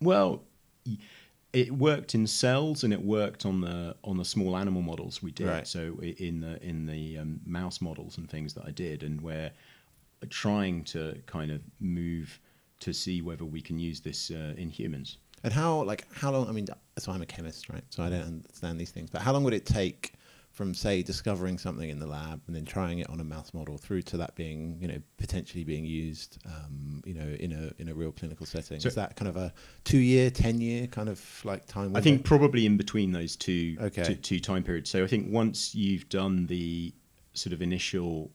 Well, 0.01 0.43
it 1.53 1.71
worked 1.71 2.13
in 2.13 2.27
cells 2.27 2.83
and 2.83 2.93
it 2.93 3.01
worked 3.01 3.45
on 3.45 3.61
the 3.61 3.95
on 4.03 4.17
the 4.17 4.25
small 4.25 4.57
animal 4.57 4.81
models 4.81 5.23
we 5.23 5.31
did. 5.31 5.47
Right. 5.47 5.67
So 5.67 5.97
in 6.01 6.41
the 6.41 6.61
in 6.63 6.85
the 6.85 7.17
um, 7.19 7.39
mouse 7.45 7.81
models 7.81 8.17
and 8.17 8.29
things 8.29 8.53
that 8.55 8.65
I 8.65 8.71
did, 8.71 9.03
and 9.03 9.21
we're 9.21 9.51
trying 10.29 10.83
to 10.85 11.21
kind 11.25 11.51
of 11.51 11.61
move 11.79 12.39
to 12.79 12.93
see 12.93 13.21
whether 13.21 13.45
we 13.45 13.61
can 13.61 13.79
use 13.79 13.99
this 13.99 14.31
uh, 14.31 14.53
in 14.57 14.69
humans. 14.69 15.17
And 15.43 15.53
how 15.53 15.83
like 15.83 16.07
how 16.13 16.31
long? 16.31 16.47
I 16.47 16.51
mean, 16.51 16.67
so 16.97 17.11
I'm 17.11 17.21
a 17.21 17.25
chemist, 17.25 17.69
right? 17.69 17.83
So 17.89 18.03
I 18.03 18.09
don't 18.09 18.23
understand 18.23 18.79
these 18.79 18.91
things. 18.91 19.09
But 19.09 19.21
how 19.21 19.33
long 19.33 19.43
would 19.43 19.53
it 19.53 19.65
take 19.65 20.13
from 20.57 20.73
say 20.73 21.03
discovering 21.03 21.55
something 21.59 21.87
in 21.87 21.99
the 21.99 22.07
lab 22.07 22.41
and 22.47 22.55
then 22.55 22.65
trying 22.65 22.97
it 22.97 23.07
on 23.11 23.19
a 23.19 23.23
mouse 23.23 23.53
model 23.53 23.77
through 23.77 24.01
to 24.01 24.17
that 24.17 24.33
being 24.33 24.75
you 24.81 24.87
know 24.87 24.99
potentially 25.17 25.63
being 25.63 25.85
used 25.85 26.39
um, 26.47 26.99
you 27.05 27.13
know 27.13 27.27
in 27.39 27.51
a 27.53 27.71
in 27.79 27.87
a 27.89 27.93
real 27.93 28.11
clinical 28.11 28.43
setting? 28.43 28.79
So- 28.79 28.87
Is 28.87 28.95
that 28.95 29.15
kind 29.15 29.29
of 29.29 29.37
a 29.37 29.53
two 29.83 29.99
year, 29.99 30.31
ten 30.31 30.59
year 30.59 30.87
kind 30.87 31.09
of 31.09 31.21
like 31.45 31.67
time? 31.67 31.95
I 31.95 32.01
think 32.01 32.25
probably 32.25 32.65
in 32.65 32.75
between 32.75 33.11
those 33.11 33.35
two, 33.35 33.77
Okay. 33.79 34.03
two 34.03 34.15
two 34.15 34.39
time 34.39 34.63
periods. 34.63 34.89
So 34.89 35.03
I 35.03 35.07
think 35.07 35.31
once 35.31 35.75
you've 35.75 36.09
done 36.09 36.47
the 36.47 36.91
sort 37.33 37.53
of 37.53 37.61
initial 37.61 38.31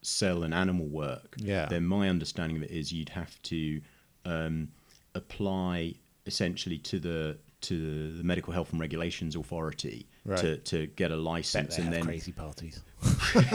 cell 0.00 0.44
and 0.44 0.54
animal 0.54 0.86
work, 0.88 1.36
Yeah. 1.38 1.66
then 1.66 1.84
my 1.84 2.08
understanding 2.08 2.56
of 2.56 2.62
it 2.62 2.70
is 2.70 2.90
you'd 2.90 3.10
have 3.10 3.40
to 3.42 3.82
um, 4.24 4.68
apply 5.14 5.94
essentially 6.24 6.78
to 6.78 6.98
the 6.98 7.38
to 7.62 8.12
the 8.16 8.24
medical 8.24 8.52
health 8.52 8.70
and 8.72 8.80
regulations 8.80 9.36
authority 9.36 10.06
Right. 10.24 10.38
to, 10.38 10.56
to 10.58 10.86
get 10.88 11.12
a 11.12 11.14
Bet 11.14 11.22
license 11.22 11.76
they 11.76 11.82
and 11.84 11.94
have 11.94 12.02
then 12.02 12.04
crazy 12.04 12.32
parties. 12.32 12.82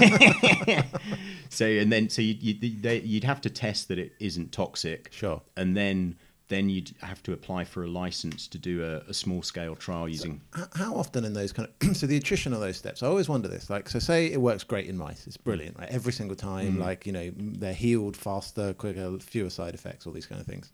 so 1.50 1.66
and 1.66 1.92
then 1.92 2.10
so 2.10 2.22
you'd, 2.22 2.42
you'd, 2.42 2.82
they, 2.82 3.02
you'd 3.02 3.24
have 3.26 3.42
to 3.42 3.50
test 3.50 3.88
that 3.90 4.00
it 4.00 4.14
isn't 4.20 4.52
toxic 4.52 5.10
Sure. 5.12 5.42
and 5.58 5.76
then 5.76 6.16
then 6.48 6.70
you'd 6.70 6.92
have 7.02 7.24
to 7.24 7.32
apply 7.32 7.64
for 7.64 7.84
a 7.84 7.88
license 7.88 8.46
to 8.50 8.58
do 8.58 8.84
a, 8.84 9.10
a 9.10 9.14
small 9.14 9.42
scale 9.42 9.74
trial 9.76 10.10
using 10.10 10.42
H- 10.58 10.66
How 10.76 10.96
often 10.96 11.24
in 11.24 11.32
those 11.34 11.54
kind 11.54 11.70
of 11.82 11.96
so 11.96 12.08
the 12.08 12.18
attrition 12.18 12.52
of 12.54 12.60
those 12.60 12.76
steps? 12.78 13.04
I 13.04 13.08
always 13.08 13.30
wonder 13.30 13.48
this. 13.48 13.70
Like, 13.70 13.88
so 13.90 14.00
say 14.00 14.28
it 14.32 14.42
works 14.42 14.64
great 14.66 14.88
in 14.88 14.98
mice, 14.98 15.28
it's 15.28 15.38
brilliant, 15.38 15.78
right? 15.80 15.88
Every 15.90 16.12
single 16.12 16.36
time, 16.36 16.74
mm-hmm. 16.74 16.82
like 16.82 17.06
you 17.06 17.14
know, 17.14 17.32
they're 17.38 17.74
healed 17.74 18.18
faster, 18.18 18.74
quicker, 18.74 19.18
fewer 19.20 19.50
side 19.50 19.76
effects, 19.76 20.06
all 20.06 20.12
these 20.14 20.26
kind 20.26 20.42
of 20.42 20.48
things. 20.48 20.72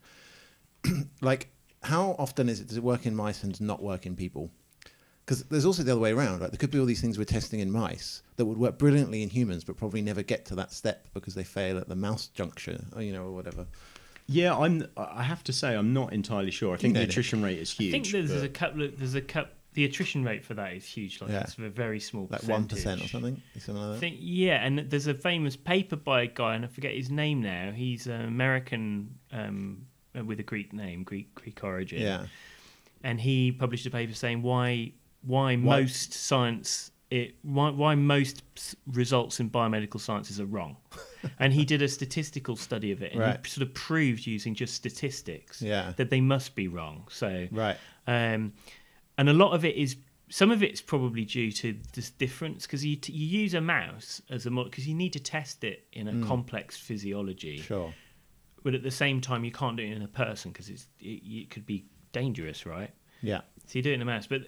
like, 1.22 1.48
how 1.88 2.14
often 2.18 2.48
is 2.48 2.60
it 2.60 2.68
does 2.68 2.76
it 2.76 2.82
work 2.82 3.06
in 3.06 3.14
mice 3.14 3.42
and 3.44 3.58
not 3.60 3.82
work 3.82 4.06
in 4.06 4.14
people? 4.16 4.50
Because 5.24 5.44
there's 5.44 5.66
also 5.66 5.82
the 5.82 5.92
other 5.92 6.00
way 6.00 6.12
around, 6.12 6.40
right? 6.40 6.50
There 6.50 6.56
could 6.58 6.70
be 6.70 6.78
all 6.78 6.86
these 6.86 7.02
things 7.02 7.18
we're 7.18 7.24
testing 7.24 7.60
in 7.60 7.70
mice 7.70 8.22
that 8.36 8.46
would 8.46 8.56
work 8.56 8.78
brilliantly 8.78 9.22
in 9.22 9.28
humans, 9.28 9.62
but 9.62 9.76
probably 9.76 10.00
never 10.00 10.22
get 10.22 10.46
to 10.46 10.54
that 10.54 10.72
step 10.72 11.06
because 11.12 11.34
they 11.34 11.44
fail 11.44 11.76
at 11.76 11.86
the 11.88 11.94
mouse 11.96 12.28
juncture, 12.28 12.82
or, 12.96 13.02
you 13.02 13.12
know, 13.12 13.24
or 13.24 13.32
whatever. 13.32 13.66
Yeah, 14.26 14.56
I'm. 14.56 14.86
I 14.96 15.22
have 15.22 15.42
to 15.44 15.52
say, 15.52 15.74
I'm 15.74 15.92
not 15.92 16.12
entirely 16.14 16.50
sure. 16.50 16.72
I 16.74 16.78
think 16.78 16.94
know, 16.94 17.00
the 17.00 17.06
Nick. 17.06 17.10
attrition 17.10 17.42
rate 17.42 17.58
is 17.58 17.70
huge. 17.70 17.90
I 17.90 17.92
think 17.92 18.06
there's, 18.12 18.32
but- 18.32 18.44
a 18.44 18.48
couple 18.48 18.82
of 18.82 18.98
there's 18.98 19.14
a 19.14 19.20
cup. 19.22 19.52
The 19.74 19.84
attrition 19.84 20.24
rate 20.24 20.44
for 20.44 20.54
that 20.54 20.72
is 20.72 20.84
huge. 20.84 21.20
Like 21.20 21.30
Yeah. 21.30 21.42
it's 21.42 21.56
a 21.58 21.68
very 21.68 22.00
small, 22.00 22.26
Like 22.30 22.42
one 22.44 22.66
or 22.72 22.76
something, 22.76 23.06
something 23.10 23.42
like 23.68 23.68
I 23.68 23.92
that. 23.92 23.98
think 24.00 24.16
yeah, 24.18 24.64
and 24.66 24.78
there's 24.90 25.06
a 25.06 25.14
famous 25.14 25.56
paper 25.56 25.94
by 25.96 26.22
a 26.22 26.26
guy, 26.26 26.54
and 26.56 26.64
I 26.64 26.68
forget 26.68 26.94
his 26.94 27.10
name 27.10 27.42
now. 27.42 27.70
He's 27.72 28.06
an 28.06 28.22
American 28.22 29.14
um, 29.30 29.86
uh, 30.18 30.24
with 30.24 30.40
a 30.40 30.42
Greek 30.42 30.72
name, 30.72 31.02
Greek 31.04 31.34
Greek 31.34 31.62
origin. 31.62 32.00
Yeah. 32.02 32.26
and 33.04 33.20
he 33.20 33.52
published 33.52 33.86
a 33.86 33.90
paper 33.90 34.14
saying 34.14 34.42
why 34.42 34.92
why, 35.22 35.56
Why- 35.56 35.80
most 35.80 36.12
science 36.12 36.90
it 37.10 37.36
why, 37.42 37.70
why 37.70 37.94
most 37.94 38.42
results 38.92 39.40
in 39.40 39.48
biomedical 39.50 39.98
sciences 40.00 40.38
are 40.40 40.46
wrong. 40.46 40.76
and 41.38 41.52
he 41.54 41.64
did 41.64 41.80
a 41.82 41.88
statistical 41.88 42.54
study 42.56 42.92
of 42.92 43.02
it 43.02 43.12
and 43.12 43.20
Right. 43.20 43.40
he 43.44 43.48
sort 43.50 43.66
of 43.66 43.72
proved 43.74 44.26
using 44.26 44.54
just 44.54 44.74
statistics 44.74 45.62
Yeah. 45.62 45.92
that 45.96 46.10
they 46.10 46.20
must 46.20 46.54
be 46.54 46.68
wrong. 46.68 47.06
So 47.10 47.48
Right. 47.50 47.76
um, 48.06 48.52
and 49.16 49.28
a 49.28 49.32
lot 49.32 49.52
of 49.52 49.64
it 49.64 49.74
is 49.76 49.96
some 50.30 50.50
of 50.50 50.62
it's 50.62 50.82
probably 50.82 51.24
due 51.24 51.50
to 51.50 51.74
this 51.94 52.10
difference 52.10 52.66
because 52.66 52.84
you, 52.84 52.96
t- 52.96 53.14
you 53.14 53.40
use 53.42 53.54
a 53.54 53.60
mouse 53.62 54.20
as 54.28 54.44
a 54.44 54.50
model 54.50 54.68
because 54.70 54.86
you 54.86 54.94
need 54.94 55.14
to 55.14 55.20
test 55.20 55.64
it 55.64 55.86
in 55.94 56.06
a 56.08 56.26
complex 56.26 56.76
physiology 56.76 57.56
Sure. 57.62 57.94
But 58.64 58.74
at 58.74 58.82
the 58.82 58.90
same 58.90 59.20
time 59.20 59.44
you 59.44 59.52
can't 59.52 59.76
do 59.76 59.82
it 59.82 59.90
in 59.92 60.02
a 60.02 60.08
person 60.08 60.50
because 60.52 60.68
it's 60.68 60.86
it, 61.00 61.22
it 61.24 61.50
could 61.50 61.66
be 61.66 61.84
dangerous 62.12 62.66
right? 62.66 62.90
Yeah. 63.22 63.40
so 63.66 63.78
you 63.78 63.82
do 63.82 63.90
it 63.90 63.94
in 63.94 64.02
a 64.02 64.04
mouse. 64.04 64.26
But 64.26 64.42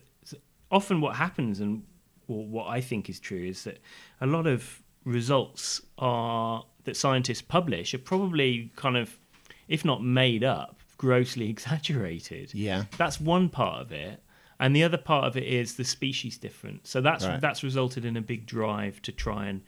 often 0.71 1.01
what 1.01 1.17
happens 1.17 1.59
and 1.61 1.83
what 2.27 2.69
i 2.69 2.81
think 2.81 3.11
is 3.11 3.19
true 3.19 3.43
is 3.45 3.65
that 3.65 3.79
a 4.21 4.27
lot 4.27 4.47
of 4.47 4.81
results 5.05 5.81
are 5.99 6.65
that 6.85 6.97
scientists 6.97 7.43
publish 7.43 7.93
are 7.93 7.99
probably 7.99 8.71
kind 8.77 8.97
of 8.97 9.19
if 9.67 9.85
not 9.85 10.03
made 10.05 10.45
up 10.45 10.77
grossly 10.97 11.49
exaggerated. 11.57 12.53
Yeah. 12.55 12.85
that's 12.99 13.21
one 13.21 13.49
part 13.49 13.81
of 13.83 13.91
it. 13.93 14.23
And 14.61 14.77
the 14.77 14.85
other 14.85 14.99
part 14.99 15.25
of 15.25 15.37
it 15.39 15.45
is 15.45 15.77
the 15.77 15.85
species 15.85 16.37
difference. 16.37 16.91
So 16.91 17.01
that's 17.01 17.25
Right. 17.25 17.41
that's 17.41 17.63
resulted 17.63 18.05
in 18.05 18.17
a 18.17 18.21
big 18.21 18.45
drive 18.47 19.01
to 19.03 19.13
try 19.13 19.47
and 19.49 19.63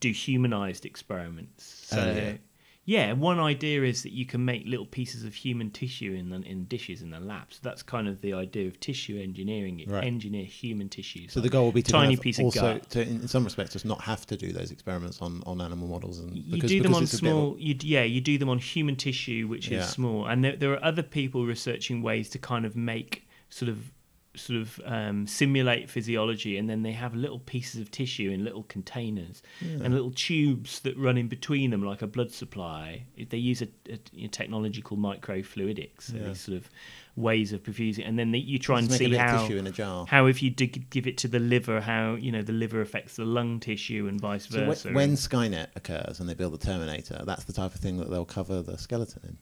do 0.00 0.10
humanized 0.10 0.86
experiments. 0.86 1.64
So 1.64 2.00
Oh, 2.00 2.38
yeah. 2.86 3.12
one 3.12 3.38
idea 3.38 3.82
is 3.82 4.02
that 4.04 4.12
you 4.12 4.24
can 4.24 4.42
make 4.42 4.64
little 4.66 4.86
pieces 4.86 5.24
of 5.24 5.34
human 5.34 5.70
tissue 5.70 6.14
in 6.14 6.30
the, 6.30 6.36
in 6.48 6.64
dishes 6.64 7.02
in 7.02 7.10
the 7.10 7.20
lab. 7.20 7.52
So 7.52 7.58
that's 7.62 7.82
kind 7.82 8.08
of 8.08 8.22
the 8.22 8.32
idea 8.32 8.66
of 8.68 8.80
tissue 8.80 9.20
engineering. 9.20 9.84
Right. 9.86 10.04
engineer 10.04 10.44
human 10.46 10.88
tissues. 10.88 11.32
So 11.32 11.40
the 11.40 11.50
goal 11.50 11.66
will 11.66 11.72
be 11.72 11.82
to 11.82 11.92
tiny 11.92 12.06
kind 12.06 12.18
of 12.18 12.22
piece 12.22 12.38
also, 12.40 12.66
of 12.76 12.80
gut. 12.80 12.90
to, 12.90 13.02
in 13.02 13.28
some 13.28 13.44
respects, 13.44 13.74
just 13.74 13.84
not 13.84 14.00
have 14.00 14.24
to 14.26 14.36
do 14.36 14.52
those 14.52 14.70
experiments 14.70 15.20
on, 15.20 15.42
on 15.46 15.60
animal 15.60 15.88
models, 15.88 16.20
and 16.20 16.34
you 16.34 16.54
because, 16.54 16.70
do 16.70 16.80
them 16.80 16.94
on 16.94 17.02
it's 17.02 17.12
a 17.12 17.16
of 17.16 17.20
small. 17.20 17.56
You, 17.58 17.76
yeah, 17.80 18.04
you 18.04 18.20
do 18.20 18.38
them 18.38 18.48
on 18.48 18.58
human 18.58 18.96
tissue, 18.96 19.46
which 19.48 19.68
Yeah. 19.68 19.80
is 19.80 19.88
small. 19.88 20.26
And 20.26 20.42
there, 20.44 20.56
there 20.56 20.72
are 20.72 20.82
other 20.84 21.02
people 21.02 21.44
researching 21.44 22.00
ways 22.00 22.30
to 22.30 22.38
kind 22.38 22.64
of 22.64 22.76
make 22.76 23.28
sort 23.48 23.68
of 23.68 23.92
sort 24.36 24.60
of 24.60 24.80
um, 24.84 25.26
simulate 25.26 25.88
physiology, 25.90 26.56
and 26.56 26.68
then 26.70 26.82
they 26.82 26.92
have 26.92 27.14
little 27.14 27.38
pieces 27.40 27.80
of 27.80 27.90
tissue 27.90 28.30
in 28.30 28.44
little 28.44 28.62
containers 28.64 29.42
and 29.60 29.92
little 29.94 30.10
tubes 30.12 30.80
that 30.80 30.96
run 30.96 31.16
in 31.18 31.28
between 31.28 31.70
them, 31.70 31.82
like 31.82 32.02
a 32.02 32.06
blood 32.06 32.32
supply. 32.32 33.04
They 33.28 33.38
use 33.38 33.62
a, 33.62 33.68
a, 33.90 33.98
a 34.24 34.28
technology 34.28 34.82
called 34.82 35.00
microfluidics. 35.00 36.02
So 36.02 36.16
Yeah. 36.16 36.28
these 36.28 36.40
sort 36.40 36.56
of 36.58 36.70
ways 37.16 37.52
of 37.54 37.62
perfusing, 37.62 38.06
and 38.06 38.18
then 38.18 38.30
they, 38.32 38.38
you 38.38 38.58
try 38.58 38.78
and 38.78 38.88
Just 38.88 39.00
make 39.00 39.10
a 39.10 39.14
see 39.14 39.18
how 39.18 39.38
tissue 39.46 39.56
in 39.58 39.66
a 39.66 39.70
jar. 39.70 40.04
how 40.06 40.26
if 40.26 40.42
you 40.42 40.50
dig, 40.50 40.90
give 40.90 41.06
it 41.06 41.16
to 41.18 41.28
the 41.28 41.38
liver, 41.38 41.80
how 41.80 42.14
you 42.14 42.30
know 42.30 42.42
the 42.42 42.52
liver 42.52 42.82
affects 42.82 43.16
the 43.16 43.24
lung 43.24 43.58
tissue 43.58 44.06
and 44.06 44.20
vice 44.20 44.46
So 44.46 44.64
versa. 44.66 44.88
when, 44.88 44.94
when 44.94 45.10
Skynet 45.16 45.68
occurs 45.74 46.20
and 46.20 46.28
they 46.28 46.34
build 46.34 46.52
the 46.52 46.58
Terminator, 46.58 47.22
that's 47.24 47.44
the 47.44 47.54
type 47.54 47.74
of 47.74 47.80
thing 47.80 47.96
that 47.98 48.10
they'll 48.10 48.26
cover 48.26 48.60
the 48.60 48.76
skeleton 48.76 49.22
in. 49.24 49.38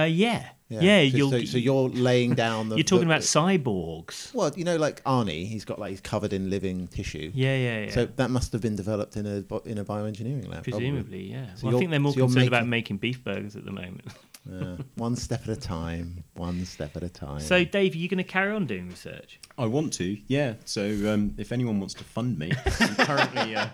Uh, 0.00 0.04
yeah, 0.04 0.48
yeah, 0.68 0.80
so, 1.10 1.16
you'll. 1.16 1.30
so, 1.30 1.44
so 1.44 1.58
you're 1.58 1.88
laying 1.88 2.34
down 2.34 2.68
the. 2.68 2.76
you're 2.76 2.82
talking 2.84 3.06
the- 3.08 3.14
about 3.14 3.22
cyborgs. 3.22 4.34
Well, 4.34 4.52
you 4.56 4.64
know, 4.64 4.76
like 4.76 5.02
Arnie, 5.04 5.46
he's 5.46 5.64
got 5.64 5.78
like 5.78 5.90
he's 5.90 6.00
covered 6.00 6.32
in 6.32 6.50
living 6.50 6.88
tissue. 6.88 7.30
Yeah, 7.34 7.56
yeah, 7.56 7.84
yeah. 7.84 7.90
So 7.92 8.06
that 8.06 8.30
must 8.30 8.52
have 8.52 8.60
been 8.60 8.76
developed 8.76 9.16
in 9.16 9.26
a 9.26 9.40
bo- 9.42 9.62
in 9.64 9.78
a 9.78 9.84
bioengineering 9.84 10.48
lab. 10.48 10.64
probably. 10.64 10.72
Presumably, 10.72 11.30
yeah. 11.30 11.54
So 11.54 11.66
well, 11.66 11.68
I 11.68 11.70
you're- 11.70 11.78
think 11.80 11.90
they're 11.92 12.00
more 12.00 12.12
so 12.12 12.18
you're 12.18 12.26
concerned 12.26 12.48
about 12.48 12.66
making 12.66 12.96
beef 12.98 13.22
burgers 13.22 13.54
at 13.56 13.64
the 13.64 13.72
moment. 13.72 14.02
Yeah. 14.48 14.76
one 14.94 15.16
step 15.16 15.42
at 15.42 15.48
a 15.48 15.56
time. 15.56 16.24
One 16.34 16.64
step 16.64 16.96
at 16.96 17.02
a 17.02 17.08
time. 17.08 17.40
So, 17.40 17.64
Dave, 17.64 17.94
are 17.94 17.98
you 17.98 18.08
going 18.08 18.18
to 18.18 18.24
carry 18.24 18.52
on 18.52 18.66
doing 18.66 18.88
research? 18.88 19.40
I 19.58 19.66
want 19.66 19.92
to, 19.94 20.18
yeah. 20.26 20.54
So 20.64 20.82
um, 21.12 21.34
if 21.38 21.50
anyone 21.50 21.80
wants 21.80 21.94
to 21.94 22.04
fund 22.04 22.38
me, 22.38 22.52
I'm 22.80 22.94
currently 22.96 23.56
uh, 23.56 23.68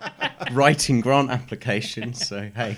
writing 0.53 1.01
grant 1.01 1.31
applications. 1.31 2.27
So 2.27 2.51
hey, 2.55 2.77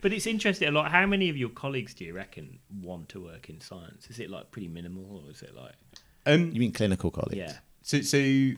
But 0.00 0.12
it's 0.12 0.26
interesting. 0.26 0.68
A 0.68 0.70
lot. 0.70 0.90
How 0.90 1.06
many 1.06 1.28
of 1.28 1.36
your 1.36 1.50
colleagues 1.50 1.94
do 1.94 2.04
you 2.04 2.14
reckon 2.14 2.58
want 2.82 3.08
to 3.10 3.20
work 3.22 3.48
in 3.50 3.60
science? 3.60 4.06
Is 4.08 4.20
it 4.20 4.30
like 4.30 4.50
pretty 4.50 4.68
minimal, 4.68 5.22
or 5.24 5.30
is 5.30 5.42
it 5.42 5.54
like 5.54 5.74
um, 6.26 6.50
you 6.52 6.60
mean 6.60 6.72
clinical 6.72 7.10
colleagues? 7.10 7.36
yeah? 7.36 7.52
so 7.82 8.00
so 8.00 8.18
I, 8.18 8.52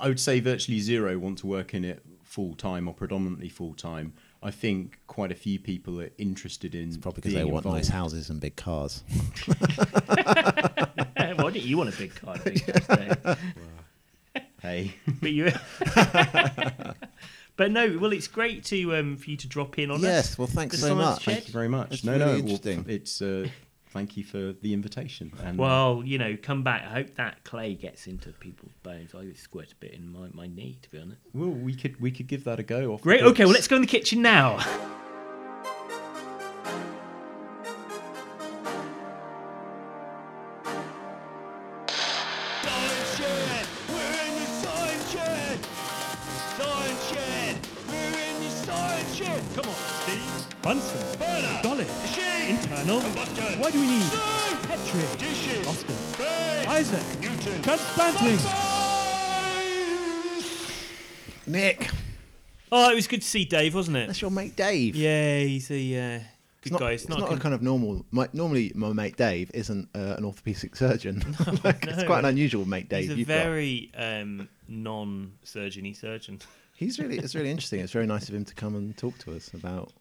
I 0.00 0.08
would 0.08 0.20
say 0.20 0.40
virtually 0.40 0.80
zero 0.80 1.18
want 1.18 1.38
to 1.38 1.46
work 1.46 1.74
in 1.74 1.84
it 1.84 2.02
full 2.22 2.54
time 2.54 2.88
or 2.88 2.94
predominantly 2.94 3.48
full 3.48 3.74
time. 3.74 4.14
I 4.42 4.50
think 4.50 4.98
quite 5.06 5.30
a 5.30 5.36
few 5.36 5.60
people 5.60 6.00
are 6.00 6.10
interested 6.18 6.74
in 6.74 6.88
It's 6.88 6.96
Probably 6.96 7.20
because 7.20 7.34
being 7.34 7.46
they 7.46 7.52
want 7.52 7.64
nice 7.64 7.88
houses 7.88 8.28
and 8.28 8.40
big 8.40 8.56
cars. 8.56 9.04
Why 11.42 11.50
don't 11.50 11.62
you 11.62 11.76
want 11.76 11.94
a 11.94 11.96
big 11.96 12.14
car? 12.14 12.36
to 12.38 12.50
be 12.50 12.60
honest, 12.88 13.38
Hey, 14.60 14.94
but 15.20 15.32
you. 15.32 15.50
but 17.56 17.72
no, 17.72 17.98
well, 18.00 18.12
it's 18.12 18.28
great 18.28 18.64
to 18.66 18.96
um, 18.96 19.16
for 19.16 19.30
you 19.30 19.36
to 19.36 19.48
drop 19.48 19.78
in 19.78 19.90
on 19.90 20.00
yes. 20.00 20.08
us. 20.08 20.14
Yes, 20.30 20.38
well, 20.38 20.46
thanks 20.46 20.78
so 20.78 20.94
much. 20.94 21.22
shed? 21.22 21.34
thank 21.34 21.46
you 21.48 21.52
very 21.52 21.68
much. 21.68 21.94
It's 21.94 22.04
no, 22.04 22.12
really 22.12 22.24
no, 22.24 22.26
well, 22.26 22.38
interesting. 22.38 22.84
it's 22.88 23.20
uh, 23.20 23.48
thank 23.92 24.16
you 24.16 24.24
for 24.24 24.52
the 24.52 24.72
invitation. 24.74 25.32
And, 25.42 25.58
uh, 25.58 25.62
Well, 25.62 26.02
you 26.04 26.18
know, 26.18 26.36
come 26.40 26.62
back. 26.62 26.82
I 26.84 26.92
hope 26.94 27.14
that 27.16 27.44
clay 27.44 27.74
gets 27.74 28.06
into 28.06 28.30
people's 28.32 28.72
bones. 28.82 29.14
I 29.14 29.32
squirt 29.34 29.72
a 29.72 29.76
bit 29.76 29.92
in 29.92 30.10
my, 30.12 30.28
my 30.32 30.46
knee, 30.46 30.78
to 30.82 30.90
be 30.90 30.98
honest. 30.98 31.20
well, 31.34 31.50
we 31.50 31.74
could 31.74 32.00
we 32.00 32.10
could 32.10 32.26
give 32.26 32.44
that 32.44 32.58
a 32.58 32.62
go. 32.62 32.92
Off 32.94 33.02
Great. 33.02 33.22
Okay, 33.22 33.44
well, 33.44 33.52
let's 33.52 33.68
go 33.68 33.76
in 33.76 33.82
the 33.82 33.88
kitchen 33.88 34.22
now. 34.22 34.58
What 53.14 53.72
do 53.72 53.80
we 53.80 53.86
need? 53.86 54.02
Steve. 54.02 54.62
Petri. 54.68 55.02
Dishes. 55.18 55.66
Austin. 55.66 55.94
Space. 55.94 56.66
Isaac. 56.66 57.20
Newton. 57.20 57.62
Transplanting. 57.62 58.38
Science. 58.38 58.62
Nick, 61.46 61.90
Oh, 62.74 62.90
it 62.90 62.94
was 62.94 63.06
good 63.06 63.20
to 63.20 63.28
see 63.28 63.44
Dave, 63.44 63.74
wasn't 63.74 63.98
it? 63.98 64.06
that's 64.06 64.22
your 64.22 64.30
mate 64.30 64.56
Dave. 64.56 64.96
Yeah, 64.96 65.40
he's 65.40 65.70
a 65.70 65.74
uh, 65.74 66.18
good 66.18 66.24
It's 66.62 66.70
not, 66.70 66.80
guy. 66.80 66.92
it's 66.92 67.02
It's 67.02 67.10
not, 67.10 67.18
not, 67.18 67.26
a 67.26 67.28
con- 67.32 67.40
kind 67.40 67.54
of 67.54 67.60
normal. 67.60 68.06
My, 68.10 68.28
normally, 68.32 68.72
my 68.74 68.94
mate 68.94 69.16
Dave 69.18 69.50
isn't 69.52 69.88
uh, 69.94 70.14
an 70.16 70.24
orthopedic 70.24 70.74
surgeon. 70.74 71.22
Like, 71.64 71.84
It's 71.86 72.04
quite 72.04 72.20
an 72.20 72.24
unusual 72.26 72.64
mate 72.66 72.88
Dave. 72.88 73.04
he's 73.04 73.12
a 73.12 73.16
you've 73.18 73.28
very 73.28 73.90
um, 73.94 74.48
non-surgeony 74.68 75.94
surgeon. 75.94 76.40
He's 76.74 76.98
really. 76.98 77.18
It's 77.18 77.34
really 77.34 77.50
interesting. 77.50 77.80
It's 77.80 77.92
very 77.92 78.06
nice 78.06 78.28
of 78.30 78.34
him 78.34 78.46
to 78.46 78.54
come 78.54 78.74
and 78.74 78.96
talk 78.96 79.18
to 79.18 79.36
us 79.36 79.52
about 79.52 79.92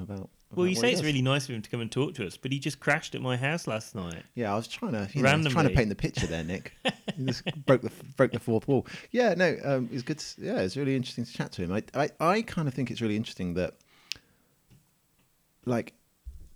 about. 0.00 0.28
Well, 0.54 0.66
you 0.66 0.74
say 0.74 0.92
it's 0.92 1.02
really 1.02 1.20
nice 1.20 1.44
of 1.48 1.54
him 1.54 1.62
to 1.62 1.68
come 1.68 1.80
and 1.80 1.92
talk 1.92 2.14
to 2.14 2.26
us, 2.26 2.36
but 2.36 2.52
he 2.52 2.58
just 2.58 2.80
crashed 2.80 3.14
at 3.14 3.20
my 3.20 3.36
house 3.36 3.66
last 3.66 3.94
night. 3.94 4.22
Yeah, 4.34 4.52
I 4.52 4.56
was 4.56 4.66
trying 4.66 4.92
to, 4.92 5.08
you 5.12 5.22
know, 5.22 5.28
I 5.28 5.42
trying 5.42 5.68
to 5.68 5.74
paint 5.74 5.90
the 5.90 5.94
picture 5.94 6.26
there, 6.26 6.42
Nick. 6.42 6.72
you 7.18 7.26
just 7.26 7.44
broke 7.66 7.82
the 7.82 7.90
broke 8.16 8.32
the 8.32 8.40
fourth 8.40 8.66
wall. 8.66 8.86
Yeah, 9.10 9.34
no, 9.34 9.56
um, 9.62 9.90
it's 9.92 10.02
good. 10.02 10.18
To, 10.18 10.26
yeah, 10.38 10.60
it's 10.60 10.76
really 10.76 10.96
interesting 10.96 11.24
to 11.24 11.32
chat 11.32 11.52
to 11.52 11.62
him. 11.62 11.72
I, 11.72 11.82
I, 11.94 12.10
I 12.20 12.42
kind 12.42 12.66
of 12.66 12.72
think 12.72 12.90
it's 12.90 13.02
really 13.02 13.16
interesting 13.16 13.54
that, 13.54 13.76
like, 15.66 15.92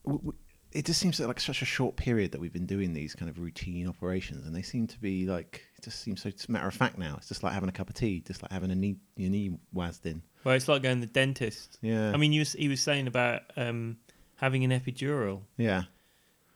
w- 0.04 0.20
w- 0.20 0.38
it 0.72 0.84
just 0.86 1.00
seems 1.00 1.20
like 1.20 1.38
such 1.40 1.62
a 1.62 1.66
short 1.66 1.96
period 1.96 2.32
that 2.32 2.40
we've 2.40 2.52
been 2.52 2.66
doing 2.66 2.92
these 2.94 3.14
kind 3.14 3.30
of 3.30 3.38
routine 3.38 3.86
operations, 3.86 4.46
and 4.46 4.54
they 4.54 4.62
seem 4.62 4.86
to 4.88 4.98
be 4.98 5.26
like 5.26 5.62
it 5.78 5.84
just 5.84 6.00
seems 6.00 6.22
so 6.22 6.30
matter 6.48 6.66
of 6.68 6.74
fact 6.74 6.98
now. 6.98 7.14
It's 7.18 7.28
just 7.28 7.42
like 7.42 7.52
having 7.52 7.68
a 7.68 7.72
cup 7.72 7.88
of 7.88 7.94
tea, 7.94 8.20
just 8.26 8.42
like 8.42 8.50
having 8.52 8.70
a 8.70 8.74
knee 8.74 8.96
your 9.16 9.30
knee 9.30 9.58
wazzed 9.74 10.06
in. 10.06 10.22
Well, 10.44 10.54
it's 10.54 10.68
like 10.68 10.82
going 10.82 11.00
to 11.00 11.06
the 11.06 11.12
dentist. 11.12 11.78
Yeah. 11.82 12.10
I 12.12 12.16
mean, 12.16 12.32
you 12.32 12.40
was, 12.40 12.52
he 12.54 12.68
was 12.68 12.80
saying 12.80 13.06
about 13.06 13.42
um, 13.56 13.98
having 14.36 14.64
an 14.64 14.70
epidural. 14.72 15.42
Yeah, 15.56 15.84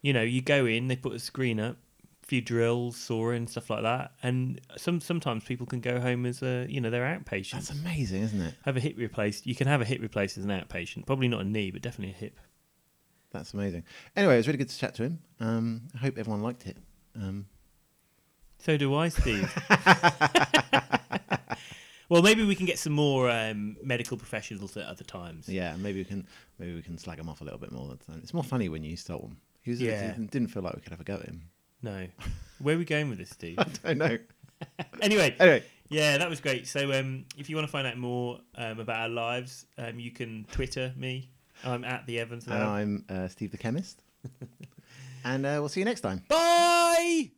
You 0.02 0.12
know, 0.12 0.22
you 0.22 0.42
go 0.42 0.66
in, 0.66 0.88
they 0.88 0.96
put 0.96 1.12
a 1.12 1.20
screen 1.20 1.60
up, 1.60 1.76
a 2.24 2.26
few 2.26 2.40
drills, 2.40 2.96
sawing 2.96 3.46
stuff 3.46 3.70
like 3.70 3.82
that, 3.84 4.12
and 4.22 4.60
some 4.76 5.00
sometimes 5.00 5.44
people 5.44 5.66
can 5.66 5.80
go 5.80 6.00
home 6.00 6.26
as 6.26 6.42
a 6.42 6.66
you 6.68 6.80
know 6.80 6.90
they're 6.90 7.04
outpatients. 7.04 7.50
that's 7.52 7.70
amazing, 7.70 8.22
isn't 8.22 8.40
it? 8.40 8.54
have 8.64 8.76
a 8.76 8.80
hip 8.80 8.94
replaced. 8.96 9.46
You 9.46 9.54
can 9.54 9.66
have 9.68 9.80
a 9.80 9.84
hip 9.84 10.00
replaced 10.00 10.36
as 10.38 10.44
an 10.44 10.50
outpatient. 10.50 11.06
Probably 11.06 11.28
not 11.28 11.42
a 11.42 11.44
knee, 11.44 11.70
but 11.70 11.82
definitely 11.82 12.14
a 12.14 12.18
hip. 12.18 12.40
That's 13.32 13.54
amazing. 13.54 13.84
Anyway, 14.16 14.34
it 14.34 14.38
was 14.38 14.46
really 14.46 14.58
good 14.58 14.68
to 14.70 14.78
chat 14.78 14.94
to 14.96 15.04
him. 15.04 15.18
Um, 15.40 15.82
I 15.94 15.98
hope 15.98 16.18
everyone 16.18 16.42
liked 16.42 16.66
it. 16.66 16.76
Um, 17.14 17.46
So 18.58 18.76
do 18.76 18.94
I, 18.94 19.08
Steve. 19.08 19.50
well, 22.08 22.22
maybe 22.22 22.44
we 22.44 22.54
can 22.54 22.66
get 22.66 22.78
some 22.78 22.92
more 22.92 23.28
um, 23.30 23.76
medical 23.82 24.16
professionals 24.16 24.76
at 24.76 24.86
other 24.86 25.04
times. 25.04 25.48
Yeah, 25.48 25.74
maybe 25.76 26.00
we 26.00 26.04
can 26.04 26.26
maybe 26.58 26.74
we 26.74 26.82
can 26.82 26.98
slag 26.98 27.18
him 27.18 27.28
off 27.28 27.40
a 27.40 27.44
little 27.44 27.58
bit 27.58 27.72
more. 27.72 27.88
that 27.88 28.06
time. 28.06 28.20
It's 28.22 28.34
more 28.34 28.44
funny 28.44 28.68
when 28.68 28.84
you 28.84 28.96
stole 28.96 29.20
him. 29.20 29.36
He 29.62 29.70
was 29.70 29.80
Yeah. 29.82 30.10
it 30.12 30.30
didn't 30.30 30.48
feel 30.48 30.62
like 30.62 30.74
we 30.74 30.80
could 30.80 30.92
have 30.92 31.00
a 31.00 31.04
go 31.04 31.14
at 31.14 31.26
him. 31.26 31.42
No. 31.82 32.06
Where 32.60 32.74
are 32.74 32.78
we 32.78 32.84
going 32.84 33.08
with 33.10 33.18
this, 33.18 33.30
Steve? 33.30 33.58
I 33.58 33.64
don't 33.84 33.98
know. 33.98 34.18
anyway, 35.02 35.36
Anyway, 35.38 35.62
yeah, 35.88 36.16
that 36.18 36.30
was 36.30 36.40
great. 36.40 36.66
So, 36.66 36.92
um, 36.98 37.26
if 37.36 37.50
you 37.50 37.56
want 37.56 37.68
to 37.68 37.72
find 37.72 37.86
out 37.86 37.98
more 37.98 38.40
um, 38.54 38.80
about 38.80 39.00
our 39.00 39.08
lives, 39.08 39.66
um, 39.76 39.98
you 39.98 40.10
can 40.10 40.46
Twitter 40.50 40.92
me. 40.96 41.30
I'm 41.64 41.84
at 41.84 42.06
the 42.06 42.18
Evans. 42.18 42.46
and. 42.46 42.68
I'm 42.68 43.04
uh, 43.08 43.28
Steve 43.28 43.50
the 43.50 43.58
chemist, 43.58 44.02
and 45.24 45.46
uh, 45.46 45.56
we'll 45.60 45.68
see 45.68 45.80
you 45.80 45.86
next 45.86 46.00
time. 46.00 46.22
Bye. 46.28 47.30